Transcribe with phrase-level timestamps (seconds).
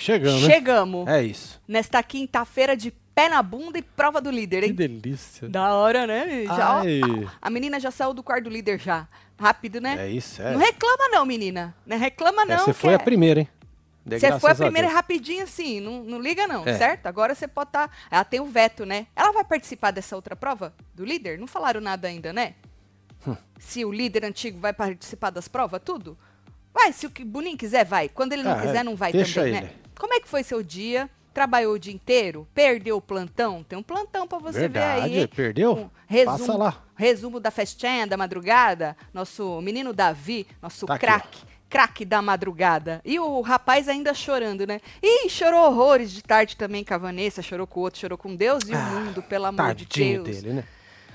[0.00, 0.54] Chegamos, né?
[0.54, 1.06] Chegamos.
[1.08, 1.60] É isso.
[1.68, 4.74] Nesta quinta-feira de pé na bunda e prova do líder, Que hein?
[4.74, 5.48] delícia.
[5.48, 6.44] Da hora, né?
[6.46, 6.82] Já, ó,
[7.40, 9.06] a menina já saiu do quarto do líder já.
[9.38, 9.96] Rápido, né?
[9.98, 10.52] É isso, é.
[10.52, 11.74] Não reclama não, menina.
[11.86, 12.54] Não reclama não.
[12.54, 13.48] É, você que foi é- a primeira, hein?
[14.06, 14.94] Você foi a primeira Deus.
[14.96, 16.76] rapidinho assim, não, não liga não, É.
[16.76, 17.06] certo?
[17.06, 17.94] Agora você pode estar...
[18.10, 19.06] Ela tem o veto, né?
[19.14, 21.38] Ela vai participar dessa outra prova do líder?
[21.38, 22.54] Não falaram nada ainda, né?
[23.26, 23.36] Hum.
[23.58, 26.18] Se o líder antigo vai participar das provas, tudo?
[26.72, 28.08] Vai, se o que Boninho quiser, vai.
[28.08, 29.66] Quando ele não Ah, é, quiser, não vai deixa também, ele.
[29.66, 29.72] né?
[30.00, 31.10] Como é que foi seu dia?
[31.34, 32.48] Trabalhou o dia inteiro?
[32.54, 33.62] Perdeu o plantão?
[33.62, 35.28] Tem um plantão pra você ver aí, Verdade, hein?
[35.28, 35.72] perdeu?
[35.76, 36.82] Um resumo, Passa lá.
[36.96, 38.96] Resumo da festinha da madrugada.
[39.12, 41.38] Nosso menino Davi, nosso Tá craque.
[41.68, 43.00] Craque da madrugada.
[43.04, 44.80] E o rapaz ainda chorando, né?
[45.00, 48.34] Ih, chorou horrores de tarde também com a Vanessa, chorou com o outro, chorou com
[48.34, 50.40] Deus e o mundo, pelo amor de Ah, Deus.
[50.40, 50.64] dele, né?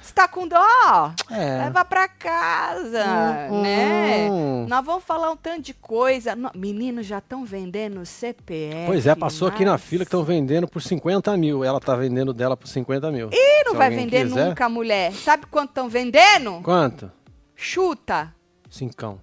[0.05, 1.11] Você tá com dó?
[1.31, 1.63] É.
[1.65, 3.03] Leva pra casa,
[3.51, 4.29] Hum, né?
[4.29, 4.65] hum.
[4.69, 6.35] Nós vamos falar um tanto de coisa.
[6.35, 8.85] No- Meninos já estão vendendo CPF.
[8.85, 11.63] Pois é, passou aqui na mas- fila que estão vendendo por 50 mil.
[11.63, 13.29] Ela tá vendendo dela por 50 mil.
[13.33, 14.45] Ih, não Se vai vender quiser.
[14.49, 15.11] nunca, mulher.
[15.13, 16.61] Sabe quanto estão vendendo?
[16.61, 17.11] Quanto?
[17.55, 18.31] Chuta.
[18.69, 19.19] Cincão.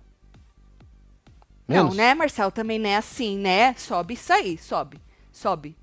[1.68, 1.96] Não, Menos?
[1.96, 2.50] né, Marcelo?
[2.50, 3.74] Também não é assim, né?
[3.78, 5.00] Sobe isso aí, sobe.
[5.32, 5.76] Sobe.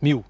[0.00, 0.24] Mil.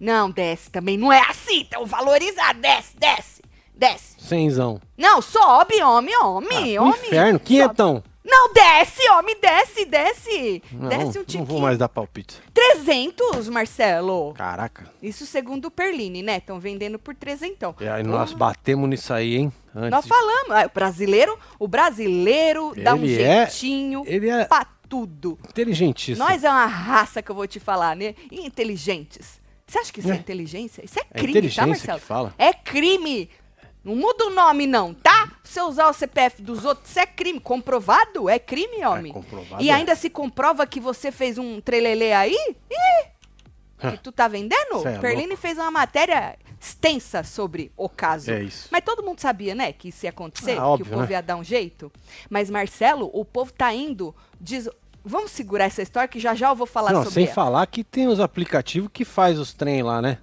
[0.00, 0.96] Não, desce também.
[0.98, 2.60] Não é assim, tão valorizado.
[2.60, 3.42] Desce, desce,
[3.76, 4.16] desce.
[4.18, 4.80] Cenzão.
[4.96, 7.00] Não, sobe, homem, homem, Ah, homem.
[7.06, 7.38] inferno.
[7.40, 8.02] Quinhentão.
[8.28, 10.60] Não, desce, homem, desce, desce.
[10.72, 11.44] Não, desce um não tiquinho.
[11.44, 12.40] vou mais dar palpite.
[12.52, 14.34] 300, Marcelo.
[14.34, 14.90] Caraca.
[15.00, 16.38] Isso segundo o Perline, né?
[16.38, 17.74] Estão vendendo por 300.
[17.80, 19.52] E aí nós batemos nisso aí, hein?
[19.72, 20.50] Antes Nós falamos.
[20.50, 25.38] ah, O brasileiro, o brasileiro dá um Ele é- jeitinho Ele é pra tudo.
[25.48, 26.26] inteligentíssimo.
[26.26, 28.14] Nós é uma raça que eu vou te falar, né?
[28.32, 29.40] Inteligentes.
[29.66, 30.16] Você acha que isso é, É.
[30.18, 30.84] inteligência?
[30.84, 32.00] Isso é É crime, inteligência tá, que Marcelo?
[32.00, 32.34] fala.
[32.38, 33.28] É crime.
[33.86, 35.30] Não muda o nome, não, tá?
[35.44, 37.38] Se eu usar o CPF dos outros, isso é crime.
[37.38, 38.28] Comprovado?
[38.28, 39.12] É crime, homem.
[39.12, 39.74] comprovado e é.
[39.74, 42.36] ainda se comprova que você fez um trelelê aí?
[42.68, 43.06] Ih!
[43.78, 44.80] Que tu tá vendendo?
[44.82, 48.32] Cê é Perline fez uma matéria extensa sobre o caso.
[48.32, 48.66] É isso.
[48.72, 51.12] Mas todo mundo sabia, né, que isso ia acontecer, Ah, que óbvio, o povo né?
[51.12, 51.92] ia dar um jeito.
[52.28, 54.12] Mas, Marcelo, o povo tá indo.
[54.40, 54.68] Diz,
[55.04, 57.34] vamos segurar essa história que já já eu vou falar Não, sobre sem ela.
[57.34, 60.18] falar que tem os aplicativos que faz os trem lá, né?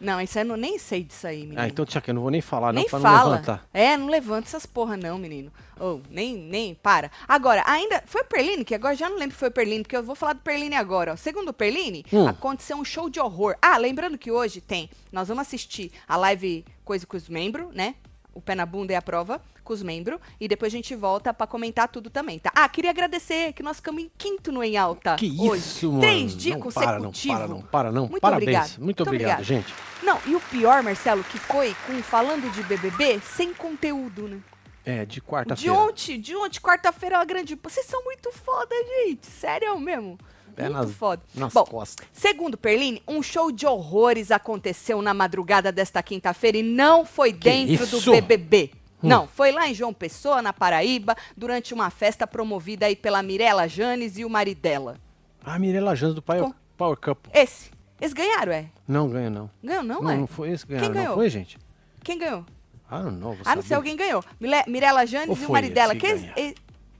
[0.00, 1.60] Não, isso aí eu não, nem sei disso aí, menino.
[1.60, 3.18] Ah, então, tia, que eu não vou nem falar, não, nem pra fala.
[3.18, 3.66] não levantar.
[3.72, 5.50] É, não levanta essas porra não, menino.
[5.80, 7.10] Ou nem, nem, para.
[7.26, 9.96] Agora, ainda, foi o Perline, que agora já não lembro se foi o Perline, porque
[9.96, 11.12] eu vou falar do Perline agora.
[11.12, 11.16] Ó.
[11.16, 12.26] Segundo o Perline, Hum.
[12.28, 13.56] aconteceu um show de horror.
[13.62, 17.94] Ah, lembrando que hoje tem, nós vamos assistir a live Coisa com os Membros, né?
[18.34, 20.18] O pé na bunda é a prova com os membros.
[20.40, 22.50] E depois a gente volta pra comentar tudo também, tá?
[22.54, 25.16] Ah, queria agradecer que nós ficamos em quinto no Em Alta.
[25.16, 25.58] Que hoje.
[25.62, 26.00] isso, mano.
[26.00, 26.64] Três dias para,
[27.00, 27.36] consecutivos.
[27.38, 28.08] para, não para, não.
[28.08, 28.42] Muito Parabéns.
[28.48, 28.78] obrigado.
[28.82, 29.74] Muito obrigado, gente.
[30.02, 34.38] Não, e o pior, Marcelo, que foi com falando de BBB sem conteúdo, né?
[34.84, 35.74] É, de De quarta-feira.
[35.76, 37.58] ontem, de ontem, quarta-feira é uma grande.
[37.60, 38.72] Vocês são muito foda,
[39.04, 39.26] gente.
[39.26, 40.16] Sério mesmo.
[40.56, 41.20] É muito nas- foda.
[41.34, 42.06] nas Bom, costas.
[42.12, 47.84] segundo Perline, um show de horrores aconteceu na madrugada desta quinta-feira e não foi dentro
[47.86, 48.12] do?
[48.12, 48.70] BBB.
[49.02, 49.08] Hum.
[49.08, 53.68] Não, foi lá em João Pessoa, na Paraíba, durante uma festa promovida aí pela Mirella
[53.68, 54.96] Janes e o marido dela.
[55.44, 57.26] Ah, Mirella Jans do Power, Com- Power Cup.
[57.32, 57.70] Esse.
[58.00, 58.66] Eles ganharam, é?
[58.86, 59.50] Não ganha, não.
[59.62, 60.16] Ganhou, não, não, é?
[60.16, 61.14] não foi esse que Quem ganharam, não ganhou?
[61.16, 61.58] foi, gente?
[62.02, 62.44] Quem ganhou?
[62.90, 64.22] Ah, não, vou Ah, não sei, alguém ganhou.
[64.66, 65.92] Mirella Janes e o foi marido dela.
[65.94, 66.42] esse que Que- ganharam?
[66.42, 66.54] e-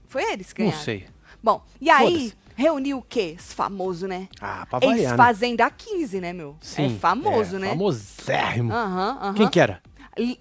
[0.07, 0.85] foi eles que Não ganharam?
[0.85, 1.07] sei.
[1.41, 3.35] Bom, e aí reuniu o quê?
[3.37, 4.27] Esse famoso, né?
[4.41, 5.03] Ah, pra variar, né?
[5.03, 6.57] Ex-Fazenda 15, né, meu?
[6.77, 7.69] é famoso, é, né?
[7.69, 8.73] Famosérrimo.
[8.73, 9.33] Aham, aham.
[9.35, 9.81] Quem que era?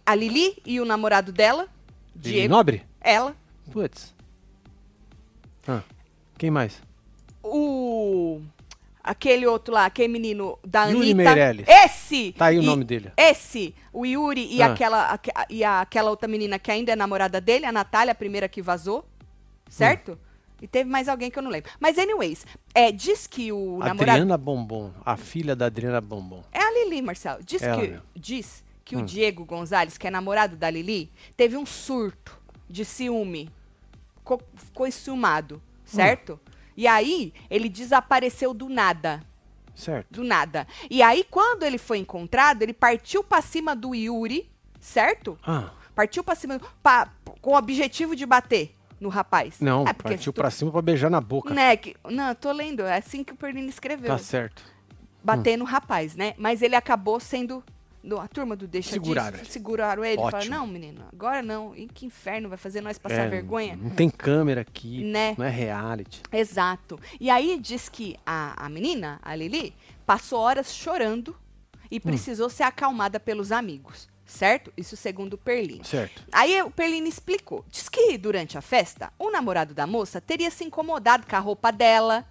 [0.05, 1.69] A Lili e o namorado dela,
[2.15, 2.55] Lili Diego.
[2.55, 2.83] Nobre?
[3.01, 3.35] Ela.
[3.73, 4.15] Putz.
[5.69, 5.83] Ah,
[6.39, 6.81] quem mais?
[7.43, 8.41] O...
[9.03, 11.15] Aquele outro lá, aquele menino da Yuri Anitta.
[11.35, 11.67] Meirelles.
[11.69, 12.33] Esse!
[12.33, 13.13] Tá aí o E- nome dele.
[13.17, 14.73] Esse, o Yuri e, Ah.
[14.73, 18.15] aquela, aque- e a- aquela outra menina que ainda é namorada dele, a Natália, a
[18.17, 19.05] primeira que vazou,
[19.69, 20.13] certo?
[20.13, 20.17] Hum.
[20.61, 21.71] E teve mais alguém que eu não lembro.
[21.79, 24.11] Mas, anyways, é, diz que o namorado...
[24.11, 24.91] Adriana Bombom.
[25.05, 26.43] A filha da Adriana Bombom.
[26.51, 27.45] É a Lili, Marcelo.
[27.45, 28.03] Diz Ela que, mesmo.
[28.17, 29.01] diz que Hum.
[29.01, 32.39] o Diego Gonzalez, que é namorado da Lili, teve um surto
[32.71, 33.51] de ciúme.
[34.19, 36.39] Ficou, ficou enciumado, certo?
[36.77, 39.21] E aí, ele desapareceu do nada.
[39.75, 40.07] Certo.
[40.11, 40.67] Do nada.
[40.89, 44.49] E aí, quando ele foi encontrado, ele partiu pra cima do Yuri,
[44.81, 45.37] certo?
[45.45, 47.11] Ah, Partiu pra cima, pa-
[47.41, 49.59] com o objetivo de bater no rapaz.
[49.61, 51.53] não, é porque partiu tu- pra cima pra beijar na boca.
[51.55, 54.63] Né, que, não, tô lendo, é assim que o Pernino escreveu Tá certo.
[55.25, 56.35] bater no rapaz, né?
[56.39, 57.65] Mas ele acabou sendo.
[58.21, 59.51] A turma do Deixa Seguraram disso, ele.
[59.53, 60.17] seguraram ele.
[60.17, 60.55] Falaram, Ótimo.
[60.55, 61.75] não, menino, agora não.
[61.75, 63.77] E que inferno vai fazer nós passar É, vergonha?
[63.77, 65.03] Não tem câmera aqui.
[65.05, 65.35] Né?
[65.37, 66.23] Não é reality.
[66.33, 66.99] Exato.
[67.21, 69.75] E aí diz que a, a menina, a Lili,
[70.07, 71.89] passou horas chorando Hum.
[71.91, 74.09] e precisou ser acalmada pelos amigos.
[74.25, 74.73] Certo?
[74.77, 75.85] Isso segundo o Perlin.
[75.85, 76.21] Certo.
[76.33, 77.65] Aí o Perlini explicou.
[77.71, 81.71] Diz que durante a festa, o namorado da moça teria se incomodado com a roupa
[81.71, 82.25] dela,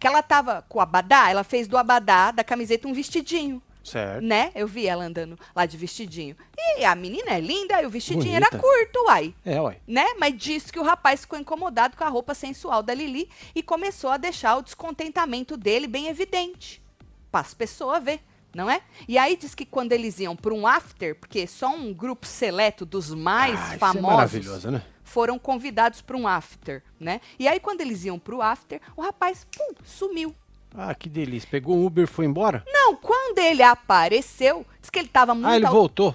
[0.00, 4.22] Que ela tava com o abadá, ela fez do abadá da camiseta um vestidinho, Certo.
[4.22, 4.50] né?
[4.54, 6.36] Eu vi ela andando lá de vestidinho.
[6.78, 8.58] E a menina é linda e o vestidinho era Bonita.
[8.58, 9.78] curto, uai É, ué.
[9.86, 10.04] né?
[10.18, 14.10] Mas disse que o rapaz ficou incomodado com a roupa sensual da Lili e começou
[14.10, 16.82] a deixar o descontentamento dele bem evidente.
[17.30, 18.20] Para as pessoas ver,
[18.54, 18.80] não é?
[19.06, 22.84] E aí diz que quando eles iam para um after, porque só um grupo seleto
[22.86, 24.82] dos mais Ah, é famosos maravilhoso, né?
[25.04, 27.20] foram convidados para um after, né?
[27.38, 30.34] E aí quando eles iam para o after, o rapaz pum, sumiu.
[30.76, 31.48] Ah, que delícia.
[31.50, 32.62] Pegou um Uber e foi embora?
[32.66, 36.14] Não, quando ele apareceu, diz que ele estava muito ah, ele al- voltou.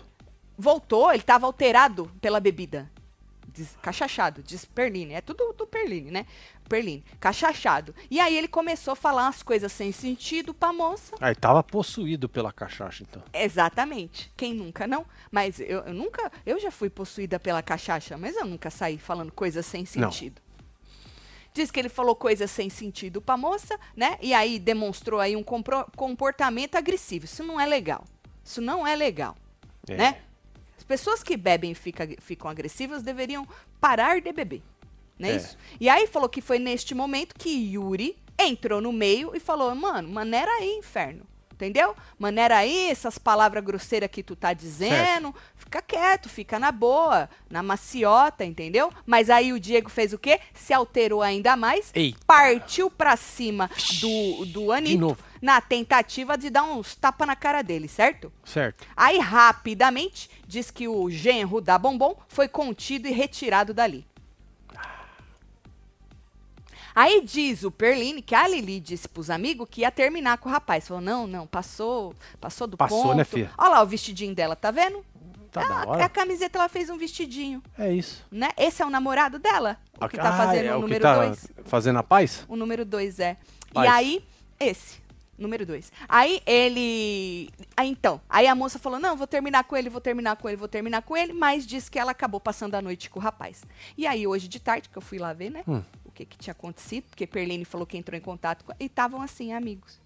[0.57, 2.89] voltou, ele estava alterado pela bebida.
[3.53, 5.13] Diz, cachachado, diz Perline.
[5.13, 6.25] É tudo do Perline, né?
[6.69, 7.93] Perline, cachachado.
[8.09, 11.15] E aí ele começou a falar umas coisas sem sentido pra moça.
[11.19, 13.21] Ah, ele tava possuído pela cachaça, então.
[13.33, 14.31] Exatamente.
[14.37, 15.05] Quem nunca não?
[15.29, 16.31] Mas eu, eu nunca.
[16.45, 20.07] Eu já fui possuída pela cachaça, mas eu nunca saí falando coisas sem Não.
[21.53, 24.17] Diz que ele falou coisas sem sentido pra moça, né?
[24.21, 27.25] E aí demonstrou aí um comportamento agressivo.
[27.25, 28.05] Isso não é legal.
[28.43, 29.35] Isso não é legal
[29.87, 29.95] É.
[29.97, 30.21] né?
[30.77, 33.47] As pessoas que bebem e fica- ficam agressivas deveriam
[33.79, 34.61] parar de beber.
[35.19, 35.35] Não é, É.
[35.35, 35.57] isso?
[35.79, 40.09] E aí falou que foi neste momento que Yuri entrou no meio e falou: mano,
[40.09, 41.23] maneira aí, inferno.
[41.61, 41.95] Entendeu?
[42.17, 45.33] Maneira aí, essas palavras grosseiras que tu tá dizendo.
[45.55, 48.91] Fica quieto, fica na boa, na maciota, entendeu?
[49.05, 50.39] Mas aí o Diego fez o quê?
[50.55, 52.17] Se alterou ainda mais, Eita.
[52.25, 53.69] partiu pra cima
[54.01, 58.33] do, do Anitta na tentativa de dar uns tapa na cara dele, certo?
[58.43, 58.83] Certo.
[58.97, 64.05] Aí, rapidamente, diz que o genro da Bombom foi contido e retirado dali.
[66.95, 70.51] Aí diz o Perline que a Lili disse pros amigos que ia terminar com o
[70.51, 70.87] rapaz.
[70.87, 73.15] Falou, não, não, passou, passou do Passou, ponto.
[73.15, 73.51] né, filha?
[73.57, 75.03] Olha lá o vestidinho dela, tá vendo?
[75.51, 76.05] Tá da a, hora.
[76.05, 78.25] a camiseta ela fez um vestidinho, É isso.
[78.31, 78.49] né?
[78.57, 81.25] Esse é o namorado dela, o que tá Ah, fazendo é o o número tá
[81.25, 81.47] 2.
[81.65, 82.45] Fazendo a paz?
[82.47, 83.35] O número 2 é.
[83.73, 83.85] Paz.
[83.85, 84.25] E aí,
[84.59, 85.01] esse.
[85.37, 85.91] Número 2.
[86.07, 87.49] Aí ele.
[87.75, 88.21] Aí então.
[88.29, 91.01] Aí a moça falou: não, vou terminar com ele, vou terminar com ele, vou terminar
[91.01, 91.33] com ele.
[91.33, 93.63] Mas disse que ela acabou passando a noite com o rapaz.
[93.97, 95.63] E aí, hoje de tarde, que eu fui lá ver, né?
[95.67, 95.81] Hum.
[96.21, 97.05] Que, que tinha acontecido.
[97.09, 98.73] Porque Perline falou que entrou em contato com.
[98.79, 99.99] E estavam assim, amigos.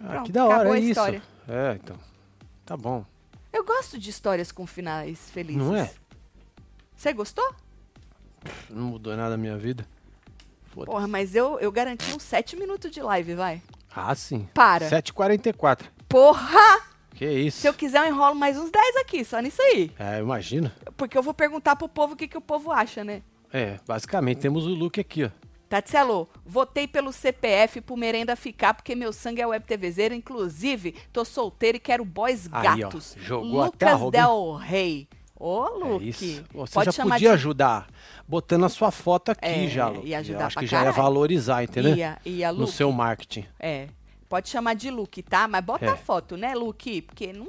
[0.00, 0.88] Ah, Pronto, que da hora, é isso.
[0.90, 1.22] história.
[1.48, 1.96] É, então.
[2.64, 3.04] Tá bom.
[3.52, 5.62] Eu gosto de histórias com finais felizes.
[5.62, 5.90] Não é?
[6.96, 7.54] Você gostou?
[8.68, 9.86] Não mudou nada a minha vida.
[10.66, 10.92] Foda-se.
[10.92, 13.60] Porra, mas eu, eu garanti uns 7 minutos de live, vai.
[13.94, 14.48] Ah, sim.
[14.54, 14.88] Para.
[14.88, 15.82] 7h44.
[16.08, 16.80] Porra!
[17.14, 17.60] Que isso?
[17.60, 19.92] Se eu quiser, eu enrolo mais uns 10 aqui, só nisso aí.
[19.98, 20.74] É, imagina.
[20.96, 23.22] Porque eu vou perguntar pro povo o que, que o povo acha, né?
[23.52, 25.30] É, basicamente temos o look aqui, ó.
[25.68, 30.12] Tatielo, votei pelo CPF pro merenda ficar, porque meu sangue é web TVzeiro.
[30.14, 33.16] Inclusive, tô solteiro e quero boys Aí, ó, gatos.
[33.20, 34.10] jogou até a Lucas hein?
[34.10, 35.08] Del Rey.
[35.38, 36.08] Ô, É Luke.
[36.08, 36.44] isso.
[36.52, 37.28] Você pode já podia de...
[37.28, 37.88] ajudar
[38.26, 41.02] botando a sua foto aqui É, já, ia ajudar Eu acho que já ia caralho.
[41.02, 41.96] valorizar, entendeu?
[41.96, 42.72] Ia, ia, No Luke.
[42.72, 43.46] seu marketing.
[43.58, 43.88] É.
[44.28, 45.46] Pode chamar de Luke, tá?
[45.48, 45.88] Mas bota É.
[45.90, 47.02] a foto, né, Luke?
[47.02, 47.48] Porque não.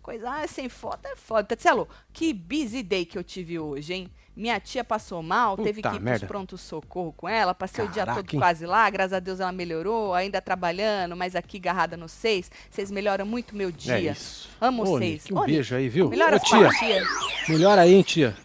[0.00, 1.44] Coisa ah, sem foto é foda.
[1.44, 4.10] Tatielo, que busy day que eu tive hoje, hein?
[4.36, 6.20] Minha tia passou mal, teve que Puta ir merda.
[6.20, 7.52] pros pronto-socorro com ela.
[7.54, 8.38] Passei o dia Caraca, todo hein?
[8.40, 8.88] quase lá.
[8.88, 12.50] Graças a Deus ela melhorou, ainda trabalhando, mas aqui garrada no seis.
[12.70, 13.94] Vocês melhoram muito meu dia.
[13.96, 14.48] É isso.
[14.60, 15.24] Amo Ô, vocês.
[15.24, 16.08] Nick, um Ô, Nick, beijo aí, viu?
[16.08, 17.02] Melhora Ô, tia, tia.
[17.48, 18.36] melhora aí, hein, tia.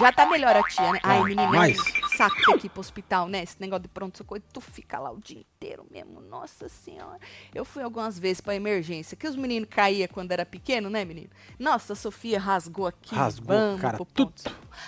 [0.00, 1.00] Já tá melhor a tia, né?
[1.02, 3.42] Ai, menina, é um saco ter que ir pro hospital, né?
[3.42, 6.20] Esse negócio de pronto-socorro, tu fica lá o dia inteiro mesmo.
[6.20, 7.18] Nossa senhora.
[7.54, 11.30] Eu fui algumas vezes pra emergência, que os meninos caíam quando era pequeno, né, menino?
[11.58, 13.14] Nossa, a Sofia rasgou aqui.
[13.14, 14.32] Rasgou, vamos cara, tudo.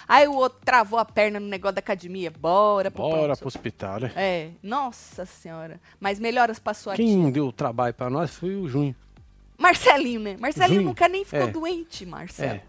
[0.09, 2.31] Aí o outro travou a perna no negócio da academia.
[2.31, 4.13] Bora pro Bora pro hospital, né?
[4.17, 5.81] É, nossa senhora.
[6.01, 7.05] Mas melhoras pra sua tia.
[7.05, 8.95] Quem deu o trabalho pra nós foi o Junho.
[9.59, 10.37] Marcelinho, né?
[10.39, 10.89] Marcelinho Junho.
[10.89, 11.51] nunca nem ficou É.
[11.51, 12.53] doente, Marcelo.
[12.55, 12.63] É.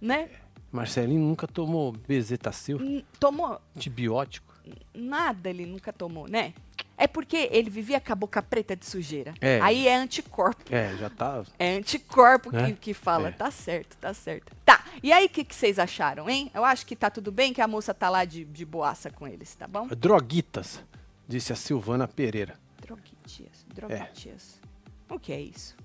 [0.00, 0.28] Né?
[0.74, 4.52] Marcelinho nunca tomou bezetacil, N- Tomou antibiótico.
[4.94, 6.52] Nada ele nunca tomou, né?
[6.96, 9.34] É porque ele vivia com a boca preta de sujeira.
[9.40, 9.60] É.
[9.60, 10.62] Aí é anticorpo.
[10.74, 11.42] É, já tá.
[11.58, 12.72] É anticorpo que, É?
[12.72, 13.28] que fala.
[13.28, 13.32] É.
[13.32, 14.52] Tá certo, tá certo.
[14.64, 14.84] Tá.
[15.02, 16.50] E aí, o que, que vocês acharam, hein?
[16.54, 19.26] Eu acho que tá tudo bem, que a moça tá lá de, de boaça com
[19.28, 19.86] eles, tá bom?
[19.88, 20.82] Droguitas,
[21.28, 22.54] disse a Silvana Pereira.
[22.80, 24.60] Droguitias, droguitias.
[25.10, 25.14] É.
[25.14, 25.76] O que é isso?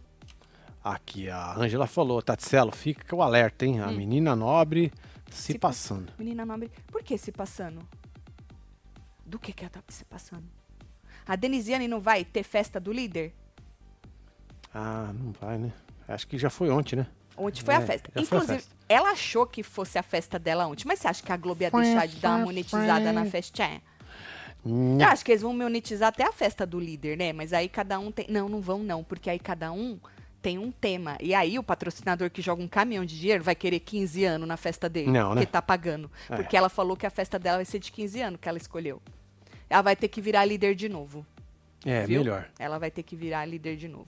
[0.83, 3.81] Aqui a Ângela falou, Tatselo, fica o alerta, hein?
[3.81, 3.95] A Hum.
[3.97, 4.91] menina nobre
[5.29, 6.11] se, Se passando.
[6.17, 7.81] Menina nobre, por que se passando?
[9.25, 10.45] Do que que ela tá se passando?
[11.27, 13.33] A Denisiane não vai ter festa do líder?
[14.73, 15.71] Ah, não vai, né?
[16.07, 17.07] Acho que já foi ontem, né?
[17.37, 18.09] Ontem foi a É, festa.
[18.09, 18.75] já foi a Inclusive, festa.
[18.87, 20.85] ela achou que fosse a festa dela ontem.
[20.87, 23.81] Mas você acha que a Globo ia deixar de dar uma monetizada na festinha?
[24.65, 27.31] Eu acho que eles vão monetizar até a festa do líder, né?
[27.31, 28.25] Mas aí cada um tem.
[28.29, 29.99] Não, não vão, não, porque aí cada um
[30.41, 31.17] tem um tema.
[31.21, 34.57] E aí o patrocinador que joga um caminhão de dinheiro vai querer 15 anos na
[34.57, 35.11] festa dele.
[35.11, 35.41] Não, né?
[35.41, 36.09] Porque tá pagando.
[36.29, 36.35] É.
[36.35, 39.01] Porque ela falou que a festa dela vai ser de 15 anos que ela escolheu.
[39.69, 41.25] ela vai ter que virar líder de novo.
[41.85, 42.19] É, viu?
[42.21, 42.49] melhor.
[42.57, 44.07] Ela vai ter que virar líder de novo.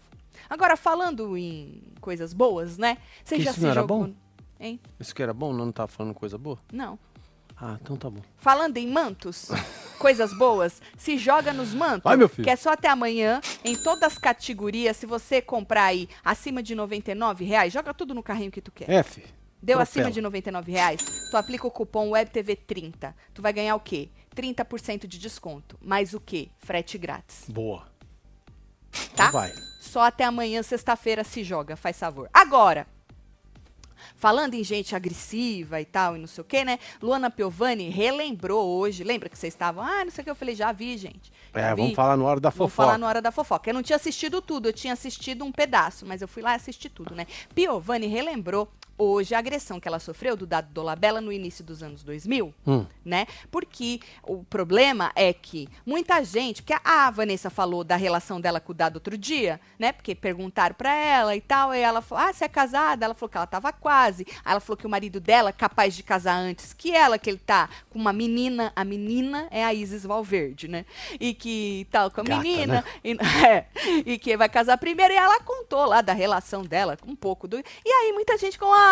[0.50, 2.98] Agora, falando em coisas boas, né?
[3.24, 4.06] Você Que já isso se não era jogou.
[4.06, 4.14] bom?
[4.60, 4.80] Hein?
[5.00, 5.52] Isso que era bom?
[5.54, 6.60] Não, não tava falando coisa boa?
[6.72, 6.98] Não.
[7.64, 8.22] Ah, então tá bom.
[8.38, 9.50] Falando em mantos,
[10.00, 12.12] coisas boas, se joga nos mantos.
[12.18, 12.44] Meu filho.
[12.44, 14.98] Que é só até amanhã, em todas as categorias.
[14.98, 18.90] Se você comprar aí acima de 99 reais, joga tudo no carrinho que tu quer.
[18.90, 19.24] F.
[19.62, 19.82] Deu Troféu.
[20.02, 23.14] acima de 99 reais, tu aplica o cupom WebTV30.
[23.32, 24.10] Tu vai ganhar o quê?
[24.36, 25.78] 30% de desconto.
[25.80, 26.50] Mais o quê?
[26.58, 27.44] Frete grátis.
[27.48, 27.86] Boa.
[29.16, 29.28] Tá?
[29.28, 29.54] Então vai.
[29.80, 32.28] Só até amanhã, sexta-feira, se joga, faz favor.
[32.34, 32.88] Agora,
[34.22, 36.78] falando em gente agressiva e tal, e não sei o que, né?
[37.02, 39.04] Luana Piovani relembrou hoje.
[39.04, 39.84] Lembra que vocês estavam?
[39.84, 40.30] Ah, não sei o que.
[40.30, 41.34] Eu falei, já vi, gente.
[41.56, 41.82] Já É, vi.
[41.82, 42.86] vamos falar no hora da Vamos fofoca.
[42.86, 43.68] falar na hora da fofoca.
[43.70, 46.90] Eu não tinha assistido tudo, eu tinha assistido um pedaço, mas eu fui lá assistir
[46.90, 47.26] tudo, né?
[47.56, 52.04] Piovani relembrou hoje a agressão que ela sofreu do Dado Dolabella no início dos anos
[52.04, 52.86] 2000, Hum.
[53.04, 53.26] né?
[53.50, 58.72] Porque o problema é que muita gente, porque a Vanessa falou da relação dela com
[58.72, 59.92] o Dado outro dia, né?
[59.92, 63.30] Porque perguntaram pra ela e tal, e ela falou: "Ah, você é casada?" Ela falou
[63.30, 64.26] que ela tava quase.
[64.46, 67.30] Aí ela falou que o marido dela é capaz de casar antes que ela, que
[67.30, 70.86] ele tá com uma menina, a menina é a Isis Valverde, né?
[71.20, 72.84] E que tal com a Gata, menina, né?
[73.04, 73.18] e,
[73.48, 73.66] é,
[74.06, 75.14] e que vai casar primeiro.
[75.14, 77.58] E ela contou lá da relação dela, um pouco do.
[77.58, 78.91] E aí muita gente com ah,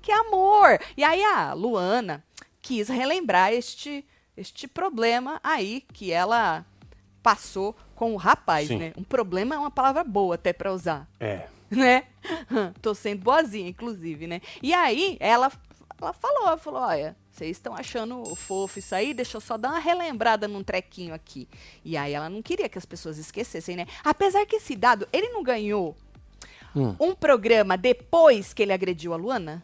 [0.00, 0.80] que amor.
[0.96, 2.24] E aí a Luana
[2.60, 4.04] quis relembrar este
[4.36, 6.64] este problema aí que ela
[7.22, 8.78] passou com o rapaz, Sim.
[8.78, 8.92] né?
[8.96, 11.46] Um problema é uma palavra boa até pra usar É.
[11.70, 12.04] né?
[12.80, 14.40] Tô sendo boazinha, inclusive, né?
[14.62, 15.50] E aí, ela,
[16.00, 19.14] ela falou, falou, olha, vocês estão achando fofo isso aí?
[19.14, 21.48] Deixa eu só dar uma relembrada num trequinho aqui.
[21.84, 23.86] E aí ela não queria que as pessoas esquecessem, né?
[24.04, 25.96] Apesar que esse dado, ele não ganhou
[26.74, 26.94] Hum.
[26.98, 29.62] um programa depois que ele agrediu a Luana?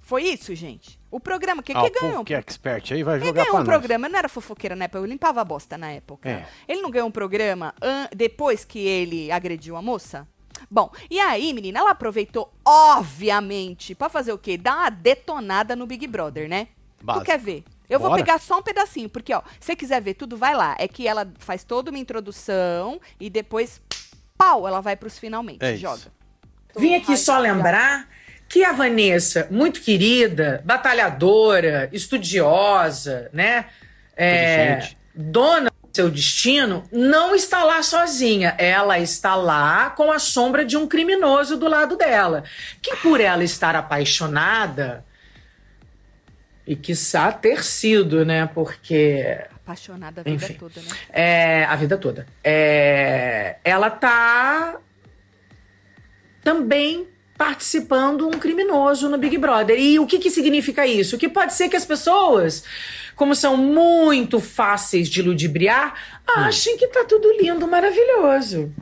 [0.00, 0.98] Foi isso, gente?
[1.10, 2.24] O programa, que, ah, que o ganhou?
[2.24, 3.68] que é expert aí vai Ele jogar ganhou pra um nós.
[3.78, 6.28] programa, não era fofoqueira na época, eu limpava a bosta na época.
[6.28, 6.46] É.
[6.68, 7.74] Ele não ganhou um programa
[8.14, 10.28] depois que ele agrediu a moça?
[10.70, 14.56] Bom, e aí, menina, ela aproveitou, obviamente, pra fazer o quê?
[14.58, 16.68] Dar uma detonada no Big Brother, né?
[17.02, 17.24] Básico.
[17.24, 17.64] Tu quer ver?
[17.88, 18.22] Eu vou Bora.
[18.22, 20.74] pegar só um pedacinho, porque, ó, se você quiser ver tudo, vai lá.
[20.78, 23.80] É que ela faz toda uma introdução e depois,
[24.44, 25.64] pau, ela vai pros finalmente.
[25.64, 25.80] É isso.
[25.80, 26.02] Joga.
[26.76, 28.08] Vim aqui só lembrar
[28.48, 33.66] que a Vanessa, muito querida, batalhadora, estudiosa, né?
[34.16, 38.54] É, dona do seu destino, não está lá sozinha.
[38.58, 42.44] Ela está lá com a sombra de um criminoso do lado dela.
[42.82, 45.04] Que por ela estar apaixonada,
[46.66, 48.46] e quiçá ter sido, né?
[48.46, 50.54] Porque Apaixonada a vida Enfim.
[50.54, 50.88] toda, né?
[51.10, 52.26] é, a vida toda.
[52.44, 54.78] É, ela tá
[56.42, 59.78] também participando um criminoso no Big Brother.
[59.78, 61.18] E o que, que significa isso?
[61.18, 62.62] Que pode ser que as pessoas,
[63.16, 65.94] como são muito fáceis de ludibriar,
[66.36, 68.72] achem que tá tudo lindo, maravilhoso.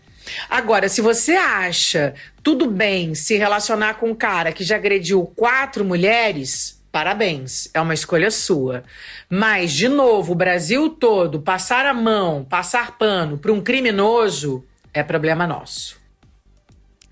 [0.48, 5.84] Agora, se você acha tudo bem se relacionar com um cara que já agrediu quatro
[5.84, 8.84] mulheres, parabéns, é uma escolha sua.
[9.28, 15.02] Mas, de novo, o Brasil todo passar a mão, passar pano para um criminoso é
[15.02, 15.98] problema nosso.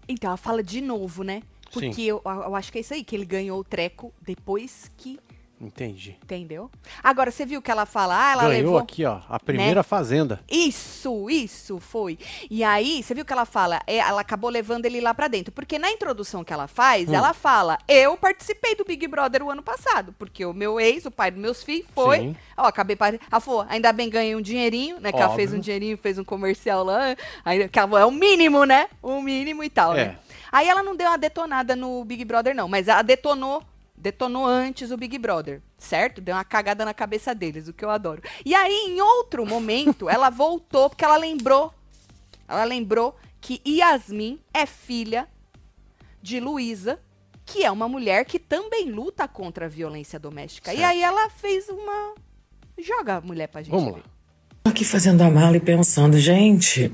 [0.07, 1.43] Então, ela fala de novo, né?
[1.73, 2.03] Porque Sim.
[2.03, 5.19] eu, eu acho que é isso aí, que ele ganhou o treco depois que.
[5.61, 6.17] Entendi.
[6.23, 6.71] Entendeu?
[7.03, 8.79] Agora, você viu que ela fala, ah, ela Ganhou levou.
[8.79, 10.41] aqui, ó, a primeira fazenda.
[10.51, 12.19] Isso, isso foi.
[12.51, 15.53] E aí, você viu que ela fala, é, ela acabou levando ele lá pra dentro.
[15.53, 17.15] Porque na introdução que ela faz, Hum.
[17.15, 20.15] ela fala: Eu participei do Big Brother o ano passado.
[20.19, 22.19] Porque o meu ex, o pai dos meus filhos, foi.
[22.21, 22.37] Sim.
[22.57, 22.97] Ó, acabei.
[23.31, 25.13] Ela falou: ainda bem ganhei um dinheirinho, né?
[25.13, 25.63] Que ela fez um Óbvio.
[25.65, 27.15] dinheirinho, fez um comercial lá.
[27.45, 28.89] Aí, que ela é o mínimo, né?
[29.03, 30.05] O mínimo e tal, É.
[30.07, 30.19] né?
[30.53, 33.63] Aí ela não deu uma detonada no Big Brother, não, mas ela detonou.
[34.01, 36.21] Detonou antes o Big Brother, certo?
[36.21, 38.23] Deu uma cagada na cabeça deles, o que eu adoro.
[38.45, 41.73] E aí, em outro momento, ela voltou, porque ela lembrou.
[42.49, 45.29] Ela lembrou que Yasmin é filha
[46.23, 46.99] de Luísa,
[47.45, 50.73] que é uma mulher que também luta contra a violência doméstica.
[50.73, 50.91] E Certo.
[50.91, 52.15] aí ela fez uma.
[52.79, 53.73] Joga a mulher pra gente.
[53.73, 54.01] Vamos lá.
[54.65, 56.91] Tô aqui fazendo a mala e pensando, gente,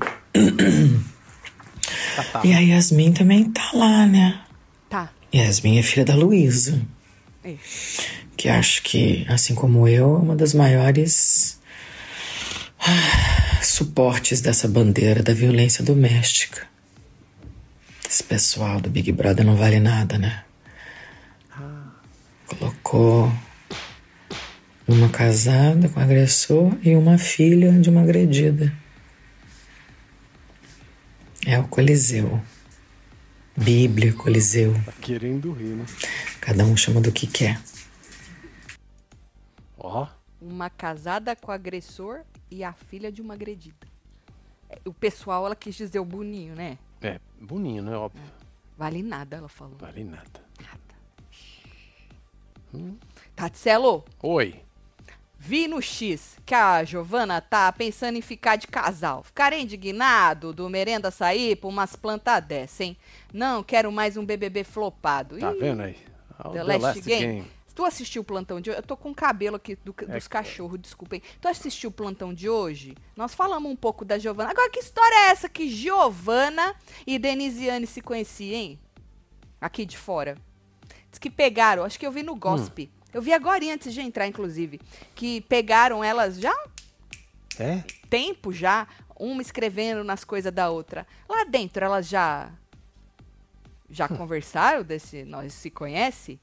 [2.15, 2.41] Tá, tá.
[2.43, 4.41] e a Yasmin também tá lá, né?
[4.89, 5.09] Tá.
[5.33, 6.81] Yasmin é filha da Luísa.
[8.35, 11.59] Que acho que, assim como eu, é uma das maiores
[12.79, 16.67] ah, suportes dessa bandeira da violência doméstica.
[18.09, 20.43] Esse pessoal do Big Brother não vale nada, né?
[22.47, 23.31] Colocou
[24.87, 28.73] uma casada com agressor e uma filha de uma agredida.
[31.45, 32.41] É o Coliseu.
[33.57, 34.73] Bíblia, Coliseu.
[34.85, 35.85] Tá querendo rir, né?
[36.39, 37.59] Cada um chama do que quer.
[39.77, 40.07] Ó,
[40.39, 42.21] Uma casada com agressor
[42.51, 43.87] e a filha de uma agredida.
[44.69, 46.77] É, O pessoal, ela quis dizer o boninho, né?
[47.01, 47.95] É, boninho, né?
[47.95, 48.23] Óbvio.
[48.77, 49.77] Vale nada, ela falou.
[49.79, 50.47] Vale nada.
[53.35, 54.61] Tatselo, Oi.
[55.39, 59.23] vi no X que a Giovana tá pensando em ficar de casal.
[59.23, 62.95] Ficarei indignado do merenda sair por umas plantas dessa, hein?
[63.33, 65.37] Não, quero mais um BBB flopado.
[65.37, 65.97] Tá Ih, vendo aí?
[66.37, 67.45] Ah, o The Last Game.
[67.75, 68.79] Tu assistiu o plantão de hoje?
[68.79, 71.21] Eu tô com o cabelo aqui do- dos É, cachorros, desculpem.
[71.39, 72.95] Tu assistiu o plantão de hoje?
[73.15, 74.49] Nós falamos um pouco da Giovana.
[74.49, 78.79] Agora, que história é essa que Giovana e Denisiane se conheciam, hein?
[79.61, 80.35] Aqui de fora.
[81.11, 82.89] Diz que pegaram, acho que eu vi no Gospe.
[83.13, 84.81] Eu vi agora antes de entrar, inclusive.
[85.13, 86.55] Que pegaram elas já
[87.59, 87.83] É?
[88.09, 88.87] tempo já,
[89.19, 91.05] uma escrevendo nas coisas da outra.
[91.29, 92.51] Lá dentro, elas já.
[93.89, 95.23] Já conversaram desse.
[95.23, 96.39] Nós se conhece?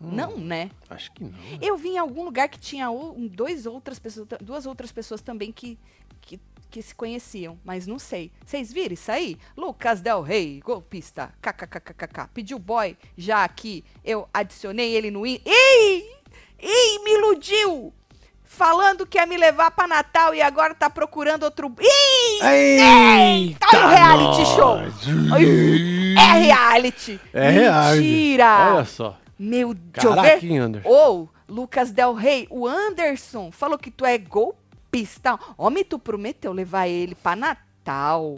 [0.00, 0.70] Não, né?
[0.90, 1.32] Acho que não.
[1.60, 5.52] Eu vi em algum lugar que tinha um- dois outras pessoas, duas outras pessoas também
[5.52, 5.78] que,
[6.20, 6.40] que,
[6.70, 8.32] que se conheciam, mas não sei.
[8.44, 9.38] Vocês viram isso aí?
[9.56, 15.24] Lucas Del Rey, golpista, kkkkkk, pediu boy já aqui, eu adicionei ele no...
[15.24, 15.40] Ih!
[15.46, 17.92] Ih, me iludiu!
[18.54, 21.74] Falando que ia me levar pra Natal e agora tá procurando outro...
[21.80, 22.44] Ih!
[22.44, 24.48] Eita, o reality nós!
[24.48, 24.78] show!
[26.18, 27.20] É reality!
[27.32, 28.02] É reality.
[28.02, 28.74] Mentira!
[28.74, 29.18] Olha só.
[29.38, 29.74] Meu,
[30.58, 30.88] Anderson?
[30.88, 35.38] Ou, Lucas Del Rey, o Anderson falou que tu é golpista.
[35.56, 38.36] Homem, tu prometeu levar ele pra Natal.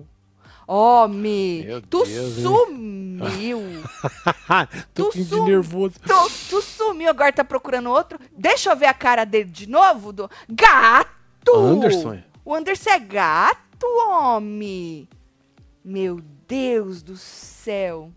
[0.66, 3.60] Homem, tu Deus, sumiu.
[4.94, 5.94] Tu com de sum- nervoso.
[6.00, 8.18] tu, tu sumiu, agora tá procurando outro.
[8.36, 10.12] Deixa eu ver a cara dele de novo.
[10.12, 10.30] Do...
[10.48, 11.54] Gato!
[11.54, 12.22] Anderson.
[12.44, 15.08] O Anderson é gato, homem.
[15.84, 18.10] Meu Deus do céu.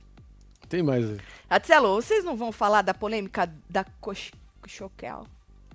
[0.70, 1.18] Tem mais aí.
[1.50, 3.86] Atselo, vocês não vão falar da polêmica da
[4.66, 5.26] Choquel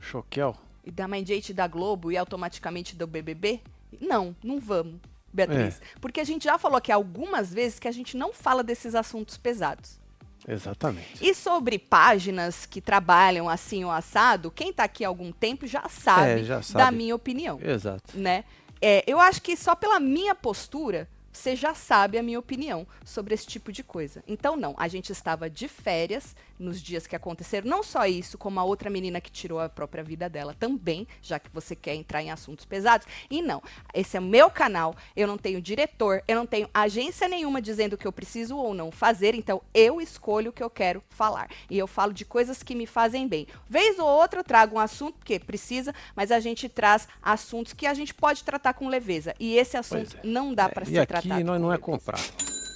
[0.00, 0.54] Choquel.
[0.84, 3.60] e da mãe Jade da Globo e automaticamente do BBB?
[4.00, 4.96] Não, não vamos,
[5.32, 5.80] Beatriz.
[5.80, 5.98] É.
[6.00, 9.36] Porque a gente já falou aqui algumas vezes que a gente não fala desses assuntos
[9.36, 10.00] pesados.
[10.46, 11.18] Exatamente.
[11.20, 15.88] E sobre páginas que trabalham assim o assado, quem tá aqui há algum tempo já
[15.88, 16.96] sabe, É, já da sabe.
[16.96, 18.18] minha opinião, Exato.
[18.18, 18.44] né?
[18.80, 23.32] É, eu acho que só pela minha postura você já sabe a minha opinião sobre
[23.32, 24.22] esse tipo de coisa.
[24.26, 27.68] Então, não, a gente estava de férias nos dias que aconteceram.
[27.68, 31.38] Não só isso, como a outra menina que tirou a própria vida dela também, já
[31.38, 33.06] que você quer entrar em assuntos pesados.
[33.30, 37.28] E não, esse é o meu canal, eu não tenho diretor, eu não tenho agência
[37.28, 40.70] nenhuma dizendo o que eu preciso ou não fazer, então eu escolho o que eu
[40.70, 41.50] quero falar.
[41.68, 43.46] E eu falo de coisas que me fazem bem.
[43.68, 47.86] Vez ou outra eu trago um assunto, porque precisa, mas a gente traz assuntos que
[47.86, 49.34] a gente pode tratar com leveza.
[49.40, 50.20] E esse assunto é.
[50.26, 51.44] não dá para É, ser e aqui tratado.
[51.44, 52.22] nós com não é comprado.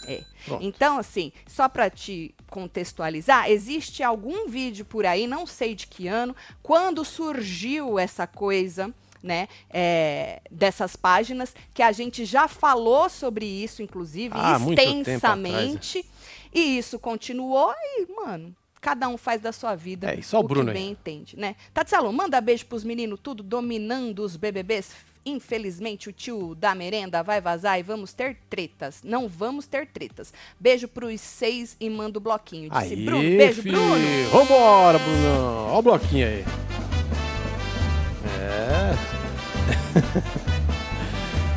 [0.09, 0.23] É.
[0.61, 6.09] Então, assim, só para te contextualizar, existe algum vídeo por aí, não sei de que
[6.09, 8.93] ano, quando surgiu essa coisa.
[9.23, 16.05] Né, é, dessas páginas, que a gente já falou sobre isso, inclusive, Ah, extensamente.
[16.55, 20.47] E isso continuou e, mano, cada um faz da sua vida É, só o o
[20.47, 20.83] Bruno que aí.
[20.85, 21.57] bem entende, né?
[21.75, 24.93] Tatselo, manda beijo pros meninos, tudo dominando os BBBs.
[25.29, 29.01] Infelizmente, o tio da merenda vai vazar e vamos ter tretas.
[29.03, 30.33] Não vamos ter tretas.
[30.59, 32.71] Beijo pros seis e manda o bloquinho.
[32.71, 33.23] Disse Aí, Bruno.
[33.23, 33.77] Beijo, filho.
[33.77, 34.31] Bruno.
[34.31, 35.67] Vambora, Brunão.
[35.73, 36.45] Ó o bloquinho aí.
[38.41, 38.95] É,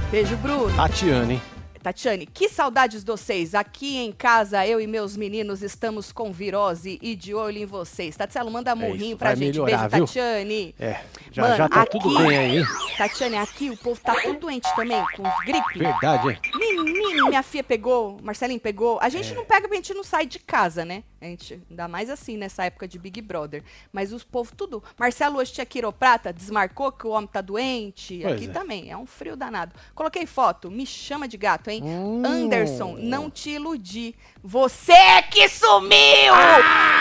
[0.10, 0.76] Beijo, Bruno.
[0.76, 1.42] Tatiane, hein?
[1.82, 3.56] Tatiane, que saudades de vocês.
[3.56, 8.16] Aqui em casa, eu e meus meninos estamos com virose e de olho em vocês.
[8.18, 9.60] Tatselo, manda murrinho É pra gente.
[9.60, 10.06] melhorar, Beijo, viu?
[10.06, 10.76] Tatiane.
[10.80, 11.00] É,
[11.32, 12.66] já, Mano, já tá aqui- tudo bem aí, hein?
[12.98, 15.80] Tatiane, aqui o povo tá tudo doente também, com gripe.
[15.80, 16.58] Verdade, é.
[16.58, 19.00] Menino, minha filha pegou, Marcelinho pegou.
[19.02, 19.10] A É.
[19.10, 21.04] gente não pega porque a gente não sai de casa, né?
[21.22, 23.62] A gente, ainda mais assim, nessa época de Big Brother.
[23.92, 24.82] Mas os povos tudo.
[24.98, 28.20] Marcelo hoje tinha quiroprata, desmarcou que o homem tá doente.
[28.22, 28.50] Pois Aqui é.
[28.50, 29.76] também, é um frio danado.
[29.94, 31.84] Coloquei foto, me chama de gato, hein?
[31.84, 32.24] Hum.
[32.26, 34.16] Anderson, não te iludi.
[34.42, 36.34] Você que sumiu!